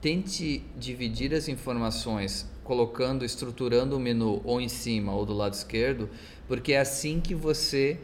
tente 0.00 0.64
dividir 0.76 1.34
as 1.34 1.48
informações 1.48 2.48
colocando, 2.64 3.24
estruturando 3.24 3.96
o 3.96 4.00
menu 4.00 4.40
ou 4.44 4.60
em 4.60 4.68
cima 4.68 5.12
ou 5.14 5.24
do 5.24 5.32
lado 5.32 5.52
esquerdo, 5.52 6.08
porque 6.46 6.72
é 6.72 6.80
assim 6.80 7.20
que 7.20 7.34
você 7.34 7.98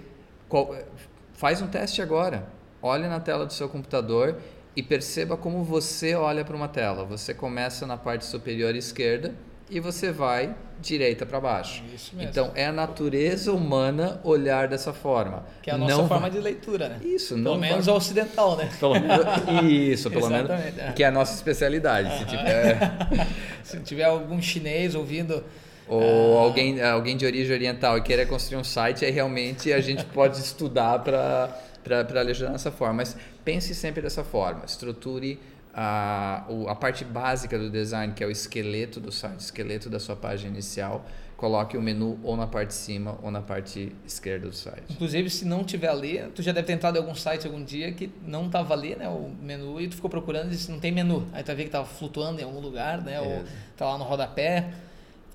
faz 1.35 1.61
um 1.61 1.67
teste 1.67 2.03
agora. 2.03 2.47
Olhe 2.83 3.07
na 3.07 3.21
tela 3.21 3.45
do 3.45 3.53
seu 3.53 3.69
computador 3.69 4.37
e 4.75 4.83
perceba 4.83 5.37
como 5.37 5.63
você 5.63 6.15
olha 6.15 6.45
para 6.45 6.57
uma 6.57 6.69
tela. 6.69 7.05
Você 7.05 7.35
começa 7.35 7.87
na 7.87 7.97
parte 7.97 8.25
superior 8.25 8.75
esquerda 8.75 9.35
e 9.71 9.79
você 9.79 10.11
vai 10.11 10.55
direita 10.81 11.25
para 11.25 11.39
baixo. 11.39 11.83
Isso 11.95 12.17
mesmo. 12.17 12.31
Então 12.31 12.51
é 12.55 12.67
a 12.67 12.73
natureza 12.73 13.53
humana 13.53 14.21
olhar 14.25 14.67
dessa 14.67 14.93
forma. 14.93 15.45
Que 15.63 15.71
é 15.71 15.75
a 15.75 15.79
nossa 15.79 15.97
não 15.97 16.09
forma 16.09 16.23
vai... 16.23 16.31
de 16.31 16.39
leitura, 16.39 16.89
né? 16.89 17.01
Isso, 17.05 17.35
pelo 17.35 17.45
não 17.45 17.59
menos 17.59 17.87
vai... 17.87 17.95
ocidental, 17.95 18.57
né? 18.57 18.71
Pelo 18.81 18.95
menos... 18.95 19.27
Isso, 19.63 20.11
pelo 20.11 20.29
menos 20.29 20.51
é. 20.51 20.93
que 20.97 21.05
é 21.05 21.07
a 21.07 21.11
nossa 21.11 21.35
especialidade. 21.35 22.19
Se 22.19 22.25
tiver 22.25 22.79
se 23.63 23.81
tiver 23.81 24.05
algum 24.05 24.41
chinês 24.41 24.95
ouvindo 24.95 25.45
ou 25.91 26.39
ah. 26.39 26.43
alguém 26.43 26.81
alguém 26.81 27.17
de 27.17 27.27
origem 27.27 27.53
oriental 27.53 27.99
e 27.99 28.01
queira 28.01 28.25
construir 28.25 28.59
um 28.59 28.65
site, 28.65 29.05
aí 29.05 29.11
realmente 29.11 29.73
a 29.73 29.81
gente 29.81 30.05
pode 30.15 30.39
estudar 30.39 31.01
para 31.01 32.23
legendar 32.23 32.53
dessa 32.53 32.71
forma. 32.71 32.95
Mas 32.95 33.17
pense 33.45 33.75
sempre 33.75 34.01
dessa 34.01 34.23
forma. 34.23 34.65
Estruture 34.65 35.39
a, 35.75 36.45
a 36.69 36.75
parte 36.75 37.05
básica 37.05 37.59
do 37.59 37.69
design, 37.69 38.13
que 38.13 38.23
é 38.23 38.27
o 38.27 38.31
esqueleto 38.31 39.01
do 39.01 39.11
site, 39.11 39.41
esqueleto 39.41 39.91
da 39.91 39.99
sua 39.99 40.15
página 40.15 40.53
inicial, 40.53 41.05
coloque 41.37 41.77
o 41.77 41.83
menu 41.83 42.21
ou 42.23 42.37
na 42.37 42.47
parte 42.47 42.69
de 42.69 42.75
cima 42.75 43.19
ou 43.23 43.31
na 43.31 43.41
parte 43.41 43.93
esquerda 44.07 44.47
do 44.47 44.55
site. 44.55 44.85
Inclusive, 44.91 45.31
se 45.31 45.45
não 45.45 45.65
tiver 45.65 45.89
ali, 45.89 46.23
tu 46.35 46.43
já 46.43 46.53
deve 46.53 46.67
ter 46.67 46.75
entrado 46.75 46.97
em 46.97 46.99
algum 46.99 47.15
site 47.15 47.47
algum 47.47 47.65
dia 47.65 47.91
que 47.93 48.13
não 48.25 48.47
estava 48.47 48.75
ali, 48.75 48.95
né, 48.95 49.09
o 49.09 49.31
menu, 49.41 49.81
e 49.81 49.89
tu 49.89 49.97
ficou 49.97 50.11
procurando 50.11 50.49
e 50.49 50.51
disse, 50.51 50.71
não 50.71 50.79
tem 50.79 50.93
menu. 50.93 51.27
Aí 51.33 51.43
tu 51.43 51.47
vai 51.47 51.57
ver 51.57 51.63
que 51.63 51.69
estava 51.69 51.87
flutuando 51.87 52.41
em 52.41 52.45
algum 52.45 52.61
lugar, 52.61 53.03
né, 53.03 53.21
ou 53.21 53.43
tá 53.77 53.87
lá 53.87 53.99
no 53.99 54.05
rodapé. 54.05 54.71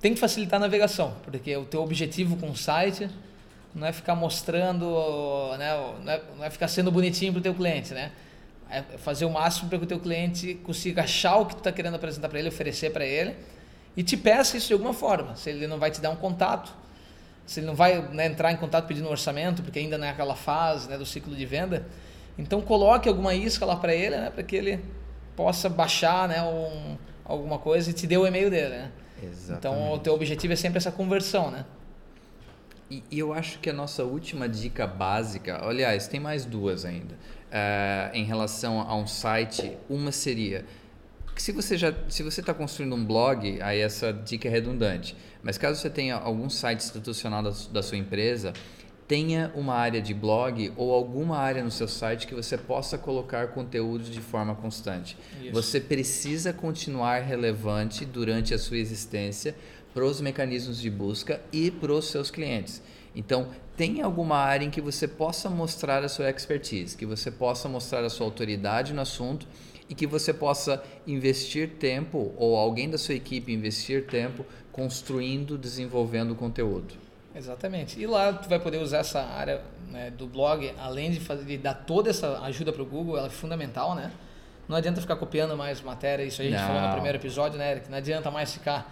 Tem 0.06 0.14
que 0.14 0.20
facilitar 0.20 0.58
a 0.58 0.60
navegação, 0.60 1.16
porque 1.24 1.58
o 1.58 1.66
teu 1.66 1.82
objetivo 1.82 2.38
com 2.38 2.52
o 2.52 2.56
site 2.56 3.10
não 3.74 3.88
é 3.88 3.92
ficar 3.92 4.14
mostrando, 4.14 4.86
né, 5.58 5.74
não 6.04 6.12
é, 6.12 6.22
não 6.38 6.46
é 6.46 6.50
ficar 6.52 6.68
sendo 6.68 6.92
bonitinho 6.92 7.34
para 7.34 7.40
o 7.40 7.42
teu 7.42 7.56
cliente, 7.56 7.92
né? 7.92 8.12
é 8.70 8.84
fazer 9.00 9.26
o 9.26 9.32
máximo 9.32 9.68
para 9.68 9.80
que 9.80 9.84
o 9.84 9.88
teu 9.88 10.00
cliente 10.00 10.62
consiga 10.64 11.02
achar 11.02 11.38
o 11.38 11.48
que 11.48 11.56
tu 11.56 11.58
está 11.58 11.72
querendo 11.72 11.96
apresentar 11.96 12.30
para 12.30 12.38
ele, 12.38 12.50
oferecer 12.50 12.94
para 12.94 13.04
ele 13.04 13.36
e 13.98 14.04
te 14.04 14.16
peça 14.16 14.56
isso 14.56 14.68
de 14.68 14.74
alguma 14.74 14.94
forma. 14.94 15.36
Se 15.36 15.50
ele 15.50 15.66
não 15.66 15.80
vai 15.80 15.90
te 15.90 16.00
dar 16.00 16.12
um 16.12 16.16
contato, 16.16 16.72
se 17.44 17.62
ele 17.62 17.66
não 17.66 17.74
vai 17.74 18.00
né, 18.10 18.28
entrar 18.28 18.52
em 18.52 18.58
contato 18.58 18.86
pedindo 18.86 19.08
um 19.08 19.12
orçamento, 19.12 19.64
porque 19.64 19.80
ainda 19.80 19.98
não 19.98 20.06
é 20.06 20.12
aquela 20.12 20.36
fase 20.36 20.88
né, 20.88 21.00
do 21.00 21.06
ciclo 21.08 21.36
de 21.36 21.48
venda, 21.48 21.84
então 22.38 22.62
coloque 22.62 23.10
alguma 23.10 23.34
isca 23.34 23.66
lá 23.66 23.76
para 23.76 23.96
ele, 23.96 24.16
né, 24.16 24.30
para 24.30 24.44
que 24.44 24.56
ele 24.56 24.86
possa 25.36 25.68
baixar 25.68 26.28
né, 26.28 26.44
um, 26.44 26.96
alguma 27.26 27.58
coisa 27.58 27.90
e 27.90 27.94
te 27.94 28.06
dê 28.06 28.16
o 28.16 28.28
e-mail 28.28 28.52
dele. 28.52 28.70
Né? 28.70 28.92
Exatamente. 29.22 29.58
Então 29.58 29.94
o 29.94 30.00
teu 30.00 30.14
objetivo 30.14 30.54
é 30.54 30.56
sempre 30.56 30.78
essa 30.78 30.92
conversão, 30.92 31.52
né? 31.52 31.66
E, 32.90 33.04
e 33.10 33.18
eu 33.20 33.34
acho 33.34 33.60
que 33.60 33.70
a 33.70 33.74
nossa 33.74 34.04
última 34.04 34.48
dica 34.48 34.86
básica, 34.86 35.66
aliás, 35.66 36.08
tem 36.08 36.20
mais 36.20 36.46
duas 36.46 36.86
ainda 36.86 37.16
uh, 37.16 38.14
em 38.14 38.24
relação 38.24 38.80
a 38.82 38.96
um 38.96 39.08
site, 39.08 39.76
uma 39.90 40.12
seria 40.12 40.66
que 41.36 41.44
se 41.44 41.52
você 41.52 41.78
já 41.78 41.94
se 42.08 42.24
você 42.24 42.40
está 42.40 42.54
construindo 42.54 42.96
um 42.96 43.04
blog, 43.04 43.62
aí 43.62 43.82
essa 43.82 44.14
dica 44.14 44.48
é 44.48 44.52
redundante. 44.52 45.16
Mas 45.44 45.58
caso 45.58 45.80
você 45.80 45.90
tenha 45.90 46.16
algum 46.16 46.50
site 46.50 46.80
institucional 46.80 47.44
da, 47.44 47.52
da 47.72 47.84
sua 47.84 47.98
empresa, 47.98 48.54
tenha 49.08 49.52
uma 49.56 49.76
área 49.76 50.02
de 50.02 50.14
blog 50.14 50.74
ou 50.76 50.92
alguma 50.94 51.38
área 51.38 51.64
no 51.64 51.70
seu 51.70 51.88
site 51.88 52.26
que 52.26 52.34
você 52.34 52.58
possa 52.58 52.98
colocar 52.98 53.50
conteúdo 53.50 54.06
de 54.06 54.20
forma 54.20 54.56
constante. 54.56 55.18
Isso. 55.42 55.52
Você 55.54 55.80
precisa 55.80 56.52
continuar 56.52 57.20
relevante 57.20 58.04
durante 58.04 58.54
a 58.54 58.58
sua 58.58 58.78
existência 58.78 59.56
para 59.94 60.04
os 60.04 60.20
mecanismos 60.20 60.82
de 60.82 60.90
busca 60.90 61.40
e 61.54 61.70
para 61.70 61.94
os 61.94 62.10
seus 62.10 62.32
clientes. 62.32 62.82
Então, 63.16 63.50
tem 63.78 64.02
alguma 64.02 64.38
área 64.38 64.66
em 64.66 64.70
que 64.70 64.82
você 64.82 65.08
possa 65.08 65.50
mostrar 65.50 66.04
a 66.04 66.10
sua 66.10 66.30
expertise, 66.30 66.98
que 66.98 67.06
você 67.06 67.32
possa 67.32 67.70
mostrar 67.70 68.04
a 68.04 68.10
sua 68.10 68.26
autoridade 68.26 68.94
no 68.94 69.02
assunto 69.02 69.48
e 69.88 69.94
que 69.94 70.08
você 70.08 70.34
possa 70.34 70.84
investir 71.06 71.70
tempo 71.80 72.34
ou 72.38 72.58
alguém 72.58 72.90
da 72.90 72.98
sua 72.98 73.16
equipe 73.16 73.54
investir 73.54 74.08
tempo 74.08 74.46
construindo, 74.72 75.58
desenvolvendo 75.58 76.36
conteúdo. 76.36 77.05
Exatamente. 77.36 78.00
E 78.00 78.08
lá 78.08 78.32
tu 78.34 78.48
vai 78.48 78.60
poder 78.60 78.78
usar 78.78 79.00
essa 79.00 79.22
área 79.22 79.62
né, 79.90 80.10
do 80.10 80.26
blog, 80.26 80.74
além 80.80 81.12
de, 81.12 81.20
fazer, 81.20 81.44
de 81.44 81.58
dar 81.58 81.74
toda 81.74 82.10
essa 82.10 82.40
ajuda 82.40 82.72
para 82.72 82.82
o 82.82 82.86
Google, 82.86 83.18
ela 83.18 83.28
é 83.28 83.30
fundamental, 83.30 83.94
né? 83.94 84.12
Não 84.68 84.76
adianta 84.76 85.00
ficar 85.02 85.16
copiando 85.16 85.56
mais 85.56 85.82
matéria, 85.82 86.24
isso 86.24 86.42
a 86.42 86.46
gente 86.46 86.58
Não. 86.58 86.68
falou 86.68 86.82
no 86.82 86.92
primeiro 86.94 87.18
episódio, 87.18 87.58
né, 87.58 87.72
Eric? 87.72 87.90
Não 87.90 87.98
adianta 87.98 88.32
mais 88.32 88.54
ficar. 88.54 88.92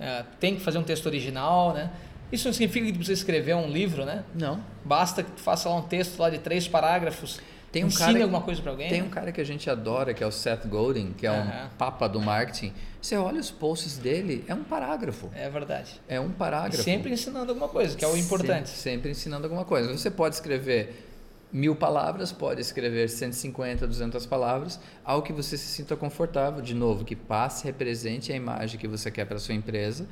É, 0.00 0.24
tem 0.40 0.56
que 0.56 0.62
fazer 0.62 0.78
um 0.78 0.82
texto 0.82 1.06
original, 1.06 1.72
né? 1.72 1.90
Isso 2.32 2.48
não 2.48 2.52
significa 2.52 2.90
que 2.90 3.04
você 3.04 3.12
escrever 3.12 3.54
um 3.54 3.68
livro, 3.68 4.04
né? 4.04 4.24
Não. 4.34 4.64
Basta 4.84 5.22
que 5.22 5.30
tu 5.30 5.40
faça 5.40 5.68
lá 5.68 5.76
um 5.76 5.82
texto 5.82 6.18
lá 6.18 6.30
de 6.30 6.38
três 6.38 6.66
parágrafos. 6.66 7.40
Tem 7.72 7.82
um 7.84 7.86
Ensine 7.86 8.12
cara, 8.12 8.24
alguma 8.24 8.42
coisa 8.42 8.60
para 8.60 8.70
alguém? 8.70 8.90
Tem 8.90 9.02
um 9.02 9.08
cara 9.08 9.32
que 9.32 9.40
a 9.40 9.44
gente 9.44 9.68
adora, 9.70 10.12
que 10.12 10.22
é 10.22 10.26
o 10.26 10.30
Seth 10.30 10.66
Godin, 10.66 11.14
que 11.16 11.26
é 11.26 11.32
um 11.32 11.68
papa 11.78 12.06
do 12.06 12.20
marketing. 12.20 12.70
Você 13.00 13.16
olha 13.16 13.40
os 13.40 13.50
posts 13.50 13.96
dele, 13.96 14.44
é 14.46 14.54
um 14.54 14.62
parágrafo. 14.62 15.30
É 15.34 15.48
verdade. 15.48 15.98
É 16.06 16.20
um 16.20 16.30
parágrafo. 16.30 16.80
E 16.80 16.84
sempre 16.84 17.10
ensinando 17.10 17.50
alguma 17.50 17.68
coisa, 17.68 17.96
que 17.96 18.04
é 18.04 18.08
o 18.08 18.16
importante. 18.16 18.68
Sempre, 18.68 18.90
sempre 18.92 19.10
ensinando 19.10 19.46
alguma 19.46 19.64
coisa. 19.64 19.90
Você 19.90 20.10
pode 20.10 20.34
escrever 20.34 21.11
mil 21.52 21.76
palavras, 21.76 22.32
pode 22.32 22.60
escrever 22.60 23.08
150, 23.08 23.86
200 23.86 24.24
palavras, 24.26 24.80
algo 25.04 25.26
que 25.26 25.32
você 25.32 25.56
se 25.56 25.66
sinta 25.66 25.94
confortável, 25.94 26.62
de 26.62 26.74
novo, 26.74 27.04
que 27.04 27.14
passe, 27.14 27.64
represente 27.64 28.32
a 28.32 28.36
imagem 28.36 28.80
que 28.80 28.88
você 28.88 29.10
quer 29.10 29.26
para 29.26 29.38
sua 29.38 29.54
empresa 29.54 30.06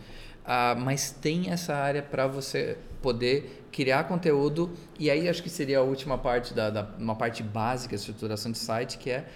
ah, 0.44 0.74
mas 0.74 1.10
tem 1.10 1.50
essa 1.50 1.74
área 1.74 2.02
para 2.02 2.26
você 2.26 2.76
poder 3.02 3.64
criar 3.70 4.04
conteúdo 4.04 4.70
e 4.98 5.10
aí 5.10 5.28
acho 5.28 5.42
que 5.42 5.50
seria 5.50 5.78
a 5.78 5.82
última 5.82 6.18
parte 6.18 6.52
da, 6.52 6.70
da 6.70 6.88
uma 6.98 7.14
parte 7.14 7.42
básica 7.42 7.94
da 7.94 8.00
estruturação 8.00 8.50
de 8.50 8.58
site 8.58 8.98
que 8.98 9.10
é 9.10 9.26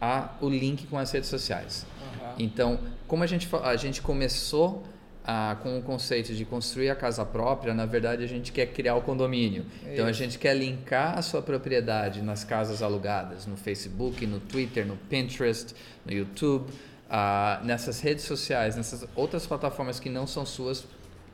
a, 0.00 0.30
o 0.40 0.48
link 0.48 0.86
com 0.86 0.98
as 0.98 1.12
redes 1.12 1.28
sociais. 1.28 1.86
Uhum. 2.00 2.34
Então, 2.38 2.80
como 3.06 3.22
a 3.22 3.26
gente 3.26 3.48
a 3.62 3.76
gente 3.76 4.02
começou 4.02 4.82
ah, 5.24 5.56
com 5.62 5.78
o 5.78 5.82
conceito 5.82 6.34
de 6.34 6.44
construir 6.44 6.90
a 6.90 6.94
casa 6.94 7.24
própria, 7.24 7.72
na 7.72 7.86
verdade 7.86 8.22
a 8.22 8.26
gente 8.26 8.52
quer 8.52 8.66
criar 8.66 8.94
o 8.94 9.02
condomínio. 9.02 9.64
É 9.86 9.94
então 9.94 10.06
a 10.06 10.12
gente 10.12 10.38
quer 10.38 10.54
linkar 10.54 11.18
a 11.18 11.22
sua 11.22 11.40
propriedade 11.40 12.20
nas 12.20 12.44
casas 12.44 12.82
alugadas, 12.82 13.46
no 13.46 13.56
Facebook, 13.56 14.26
no 14.26 14.38
Twitter, 14.38 14.86
no 14.86 14.96
Pinterest, 14.96 15.74
no 16.04 16.12
YouTube 16.12 16.70
uh, 17.14 17.64
nessas 17.64 18.00
redes 18.00 18.24
sociais, 18.24 18.76
nessas 18.76 19.06
outras 19.14 19.46
plataformas 19.46 20.00
que 20.00 20.10
não 20.10 20.26
são 20.26 20.44
suas 20.44 20.84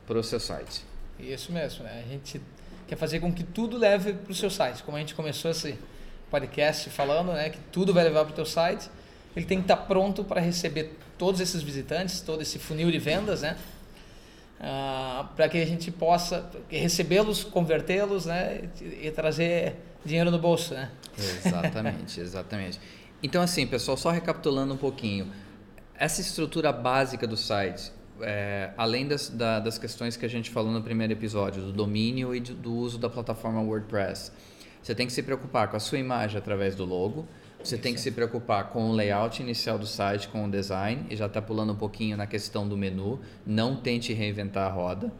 para 0.07 0.17
o 0.17 0.23
seu 0.23 0.39
site. 0.39 0.83
Isso 1.19 1.51
mesmo, 1.51 1.83
né? 1.83 2.03
A 2.05 2.09
gente 2.09 2.41
quer 2.87 2.95
fazer 2.95 3.19
com 3.19 3.31
que 3.31 3.43
tudo 3.43 3.77
leve 3.77 4.13
para 4.13 4.31
o 4.31 4.35
seu 4.35 4.49
site. 4.49 4.83
Como 4.83 4.97
a 4.97 4.99
gente 4.99 5.15
começou 5.15 5.51
esse 5.51 5.77
podcast 6.29 6.89
falando, 6.89 7.33
né, 7.33 7.49
que 7.49 7.59
tudo 7.71 7.93
vai 7.93 8.03
levar 8.03 8.23
para 8.23 8.31
o 8.31 8.35
teu 8.35 8.45
site, 8.45 8.89
ele 9.35 9.45
tem 9.45 9.59
que 9.59 9.65
estar 9.65 9.77
tá 9.77 9.83
pronto 9.83 10.23
para 10.23 10.39
receber 10.41 10.97
todos 11.17 11.39
esses 11.39 11.61
visitantes, 11.61 12.21
todo 12.21 12.41
esse 12.41 12.57
funil 12.57 12.89
de 12.89 12.97
vendas, 12.97 13.41
né? 13.41 13.57
Uh, 14.61 15.25
para 15.35 15.49
que 15.49 15.57
a 15.57 15.65
gente 15.65 15.89
possa 15.89 16.47
recebê-los, 16.69 17.43
convertê-los, 17.43 18.27
né, 18.27 18.69
e, 18.79 19.07
e 19.07 19.11
trazer 19.11 19.75
dinheiro 20.05 20.29
no 20.29 20.37
bolso, 20.37 20.75
né? 20.75 20.91
Exatamente, 21.17 22.21
exatamente. 22.21 22.79
Então 23.23 23.41
assim, 23.41 23.65
pessoal, 23.65 23.97
só 23.97 24.11
recapitulando 24.11 24.75
um 24.75 24.77
pouquinho, 24.77 25.31
essa 25.95 26.21
estrutura 26.21 26.71
básica 26.71 27.25
do 27.25 27.35
site, 27.35 27.91
é, 28.21 28.69
além 28.77 29.07
das, 29.07 29.29
da, 29.29 29.59
das 29.59 29.79
questões 29.79 30.15
que 30.15 30.27
a 30.27 30.29
gente 30.29 30.51
falou 30.51 30.71
no 30.71 30.83
primeiro 30.83 31.11
episódio, 31.11 31.63
do 31.63 31.71
domínio 31.71 32.35
e 32.35 32.39
do, 32.39 32.53
do 32.53 32.71
uso 32.71 32.99
da 32.99 33.09
plataforma 33.09 33.61
WordPress, 33.61 34.31
você 34.81 34.93
tem 34.93 35.07
que 35.07 35.13
se 35.13 35.23
preocupar 35.23 35.69
com 35.69 35.77
a 35.77 35.79
sua 35.79 35.97
imagem 35.97 36.37
através 36.37 36.75
do 36.75 36.85
logo, 36.85 37.27
você 37.63 37.77
tem 37.77 37.93
que 37.93 37.99
se 37.99 38.11
preocupar 38.11 38.69
com 38.69 38.89
o 38.89 38.93
layout 38.93 39.41
inicial 39.41 39.77
do 39.77 39.85
site, 39.85 40.27
com 40.27 40.45
o 40.45 40.49
design, 40.49 41.05
e 41.09 41.15
já 41.15 41.27
está 41.27 41.41
pulando 41.41 41.73
um 41.73 41.75
pouquinho 41.75 42.17
na 42.17 42.27
questão 42.27 42.67
do 42.67 42.75
menu. 42.75 43.19
Não 43.45 43.75
tente 43.75 44.13
reinventar 44.13 44.67
a 44.67 44.73
roda. 44.73 45.11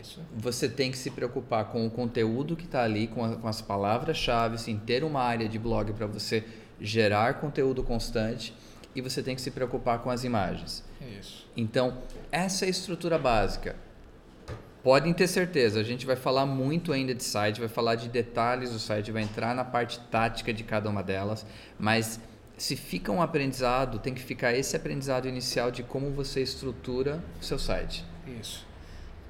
Isso. 0.00 0.20
Você 0.36 0.68
tem 0.68 0.90
que 0.90 0.98
se 0.98 1.10
preocupar 1.10 1.66
com 1.66 1.86
o 1.86 1.90
conteúdo 1.90 2.56
que 2.56 2.64
está 2.64 2.82
ali, 2.82 3.06
com, 3.06 3.24
a, 3.24 3.36
com 3.36 3.48
as 3.48 3.60
palavras-chave, 3.60 4.70
em 4.70 4.78
ter 4.78 5.04
uma 5.04 5.20
área 5.20 5.48
de 5.48 5.58
blog 5.58 5.92
para 5.92 6.06
você 6.06 6.44
gerar 6.80 7.34
conteúdo 7.34 7.82
constante 7.82 8.52
e 8.94 9.00
você 9.00 9.22
tem 9.22 9.34
que 9.34 9.40
se 9.40 9.50
preocupar 9.50 10.00
com 10.00 10.10
as 10.10 10.24
imagens. 10.24 10.84
Isso. 11.18 11.46
Então, 11.56 11.98
essa 12.30 12.64
é 12.64 12.68
a 12.68 12.70
estrutura 12.70 13.18
básica. 13.18 13.76
Podem 14.82 15.12
ter 15.12 15.28
certeza, 15.28 15.78
a 15.78 15.84
gente 15.84 16.04
vai 16.04 16.16
falar 16.16 16.44
muito 16.44 16.92
ainda 16.92 17.14
de 17.14 17.22
site, 17.22 17.60
vai 17.60 17.68
falar 17.68 17.94
de 17.94 18.08
detalhes 18.08 18.72
do 18.72 18.80
site, 18.80 19.12
vai 19.12 19.22
entrar 19.22 19.54
na 19.54 19.64
parte 19.64 20.00
tática 20.10 20.52
de 20.52 20.64
cada 20.64 20.90
uma 20.90 21.04
delas, 21.04 21.46
mas 21.78 22.18
se 22.58 22.74
fica 22.74 23.12
um 23.12 23.22
aprendizado, 23.22 24.00
tem 24.00 24.12
que 24.12 24.20
ficar 24.20 24.52
esse 24.52 24.74
aprendizado 24.74 25.28
inicial 25.28 25.70
de 25.70 25.84
como 25.84 26.10
você 26.10 26.42
estrutura 26.42 27.22
o 27.40 27.44
seu 27.44 27.60
site. 27.60 28.04
Isso. 28.40 28.66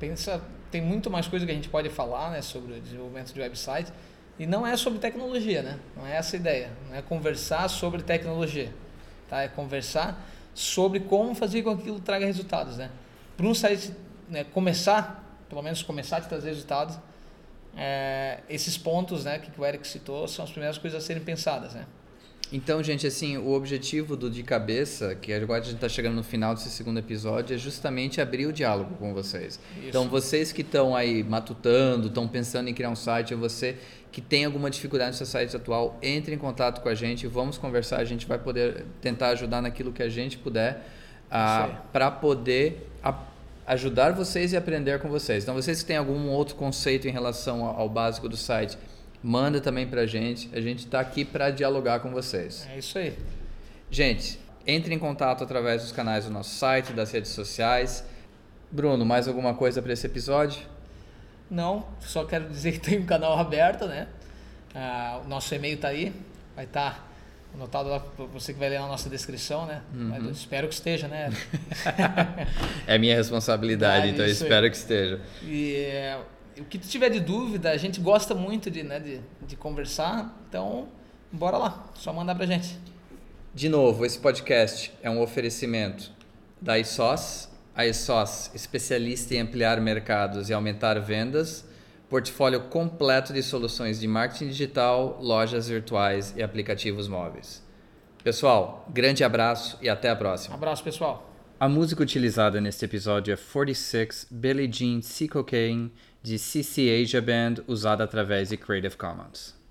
Pensa, 0.01 0.43
tem 0.71 0.81
muito 0.81 1.11
mais 1.11 1.29
coisa 1.29 1.45
que 1.45 1.53
a 1.53 1.55
gente 1.55 1.69
pode 1.69 1.91
falar, 1.91 2.31
né, 2.31 2.41
sobre 2.41 2.73
o 2.73 2.81
desenvolvimento 2.81 3.35
de 3.35 3.41
website, 3.41 3.93
e 4.39 4.47
não 4.47 4.67
é 4.67 4.75
sobre 4.75 4.99
tecnologia, 4.99 5.63
né? 5.63 5.79
Não 5.95 6.07
é 6.07 6.17
essa 6.17 6.35
a 6.35 6.39
ideia, 6.39 6.71
não 6.89 6.97
é 6.97 7.03
conversar 7.03 7.69
sobre 7.69 8.03
tecnologia, 8.03 8.73
tá? 9.29 9.43
É 9.43 9.49
conversar 9.49 10.19
sobre 10.55 11.01
como 11.01 11.35
fazer 11.35 11.63
com 11.63 11.77
que 11.77 11.83
aquilo 11.83 12.01
traga 12.01 12.25
resultados, 12.25 12.79
né? 12.79 12.91
Para 13.37 13.47
um 13.47 13.55
site 13.55 13.93
né, 14.31 14.45
começar 14.45 15.22
pelo 15.53 15.63
menos 15.63 15.83
começar 15.83 16.17
a 16.17 16.21
te 16.23 16.31
trazer 16.31 16.49
resultados, 16.49 16.99
é, 17.77 18.39
esses 18.49 18.79
pontos 18.79 19.27
né, 19.27 19.39
que 19.39 19.61
o 19.61 19.67
Eric 19.67 19.87
citou 19.87 20.27
são 20.27 20.47
as 20.47 20.51
primeiras 20.51 20.79
coisas 20.79 21.05
a 21.05 21.07
serem 21.07 21.23
pensadas. 21.23 21.75
Né? 21.75 21.85
Então, 22.51 22.83
gente, 22.83 23.07
assim, 23.07 23.37
o 23.37 23.53
objetivo 23.53 24.17
do 24.17 24.31
De 24.31 24.43
Cabeça, 24.43 25.15
que 25.15 25.31
agora 25.31 25.61
a 25.61 25.65
gente 25.65 25.75
está 25.75 25.91
chegando 25.91 26.15
no 26.15 26.23
final 26.23 26.55
desse 26.55 26.71
segundo 26.71 26.99
episódio, 26.99 27.55
é 27.55 27.59
justamente 27.59 28.19
abrir 28.19 28.47
o 28.47 28.53
diálogo 28.53 28.95
com 28.95 29.13
vocês. 29.13 29.61
Isso. 29.77 29.89
Então, 29.89 30.09
vocês 30.09 30.53
que 30.53 30.63
estão 30.63 30.97
aí 30.97 31.23
matutando, 31.23 32.09
estão 32.09 32.27
pensando 32.27 32.71
em 32.71 32.75
criar 32.75 32.89
um 32.89 32.97
site, 32.97 33.35
ou 33.35 33.41
você 33.41 33.77
que 34.11 34.23
tem 34.23 34.47
alguma 34.47 34.71
dificuldade 34.71 35.11
no 35.11 35.17
seu 35.19 35.27
site 35.27 35.55
atual, 35.55 35.99
entre 36.01 36.35
em 36.35 36.39
contato 36.39 36.81
com 36.81 36.89
a 36.89 36.95
gente, 36.95 37.27
vamos 37.27 37.59
conversar, 37.59 37.99
a 37.99 38.05
gente 38.07 38.25
vai 38.27 38.39
poder 38.39 38.87
tentar 39.03 39.29
ajudar 39.29 39.61
naquilo 39.61 39.93
que 39.93 40.03
a 40.03 40.09
gente 40.09 40.39
puder, 40.39 40.83
ah, 41.31 41.83
para 41.93 42.11
poder 42.11 42.89
ajudar 43.67 44.13
vocês 44.13 44.53
e 44.53 44.57
aprender 44.57 45.01
com 45.01 45.09
vocês. 45.09 45.45
Então, 45.45 45.55
vocês 45.55 45.81
que 45.81 45.87
têm 45.87 45.97
algum 45.97 46.29
outro 46.29 46.55
conceito 46.57 47.07
em 47.07 47.11
relação 47.11 47.65
ao, 47.65 47.89
básico 47.89 48.29
do 48.29 48.37
site, 48.37 48.77
manda 49.23 49.61
também 49.61 49.87
para 49.87 50.03
a 50.03 50.07
gente. 50.07 50.51
A 50.53 50.61
gente 50.61 50.81
está 50.87 51.01
aqui 51.01 51.25
para 51.25 51.51
dialogar 51.51 52.01
com 52.01 52.11
vocês. 52.11 52.67
É 52.71 52.79
isso 52.79 52.99
aí. 52.99 53.17
Gente, 53.91 54.39
entre 54.67 54.95
em 54.95 54.99
contato 54.99 55.45
através 55.45 55.83
dos 55.83 55.93
canais 55.93 56.25
do 56.25 56.31
nosso 56.31 56.55
site, 56.55 56.93
das 56.93 57.13
redes 57.13 57.31
sociais. 57.31 58.05
Bruno, 58.71 59.05
mais 59.05 59.29
alguma 59.29 59.55
coisa 59.55 59.83
para 59.83 59.93
esse 59.93 60.07
episódio? 60.07 60.63
Não, 61.51 61.87
só 62.01 62.25
quero 62.25 62.49
dizer 62.49 62.73
que 62.73 62.81
tem 62.81 62.99
um 62.99 63.05
canal 63.05 63.39
aberto, 63.39 63.87
né? 63.87 64.09
Ah, 64.75 65.21
o 65.23 65.29
nosso 65.29 65.55
e-mail 65.55 65.75
está 65.75 65.89
aí, 65.89 66.13
vai 66.57 66.65
estar 66.65 66.95
tá 66.95 67.12
anotado 67.55 67.89
lá 67.89 68.01
para 68.01 68.25
você 68.27 68.53
que 68.53 68.59
vai 68.59 68.69
ler 68.69 68.81
na 68.81 68.87
nossa 68.87 69.09
descrição, 69.09 69.67
né? 69.67 69.83
Uhum. 69.95 70.31
espero 70.31 70.69
que 70.69 70.75
esteja, 70.75 71.09
né? 71.09 71.31
é 72.87 72.99
minha 72.99 73.15
responsabilidade, 73.15 74.09
então 74.09 74.25
eu 74.25 74.31
espero 74.31 74.71
que 74.71 74.77
esteja. 74.77 75.21
E 75.43 75.75
é, 75.77 76.19
o 76.59 76.65
que 76.65 76.79
tu 76.79 76.89
tiver 76.89 77.11
de 77.11 77.21
dúvida, 77.21 77.71
a 77.71 77.77
gente 77.77 78.01
gosta 78.01 78.35
muito 78.35 78.71
de, 78.71 78.83
né, 78.83 78.99
de, 78.99 79.21
de 79.47 79.57
conversar, 79.57 80.37
então 80.49 80.89
bora 81.31 81.57
lá, 81.57 81.91
só 81.95 82.13
mandar 82.13 82.35
pra 82.35 82.47
gente. 82.47 82.79
De 83.55 83.69
novo, 83.69 84.07
esse 84.07 84.19
podcast 84.19 84.93
é 85.03 85.11
um 85.11 85.21
oferecimento 85.21 86.11
da 86.61 86.79
ISOS, 86.79 87.51
a 87.75 87.87
ISOS, 87.87 88.51
especialista 88.55 89.35
em 89.35 89.41
ampliar 89.41 89.81
mercados 89.81 90.49
e 90.49 90.55
aumentar 90.55 90.99
vendas, 91.01 91.65
portfólio 92.13 92.61
completo 92.65 93.33
de 93.33 93.43
soluções 93.43 93.99
de 93.99 94.07
marketing 94.07 94.49
digital, 94.49 95.19
lojas 95.19 95.67
virtuais 95.67 96.35
e 96.37 96.43
aplicativos 96.43 97.09
móveis. 97.09 97.67
Pessoal, 98.23 98.87
grande 98.93 99.25
abraço 99.25 99.79
e 99.81 99.89
até 99.89 100.11
a 100.11 100.15
próxima. 100.15 100.55
abraço, 100.55 100.85
pessoal. 100.85 101.35
A 101.59 101.67
música 101.71 102.03
utilizada 102.03 102.61
neste 102.61 102.85
episódio 102.85 103.33
é 103.33 103.37
46 103.37 104.27
Billie 104.31 104.71
Jean 104.71 105.01
Sea 105.01 105.27
Cocaine 105.27 105.91
de 106.23 106.39
CC 106.39 107.03
Asia 107.03 107.23
Band, 107.23 107.65
usada 107.67 108.05
através 108.05 108.51
de 108.51 108.59
Creative 108.59 108.95
Commons. 108.95 109.62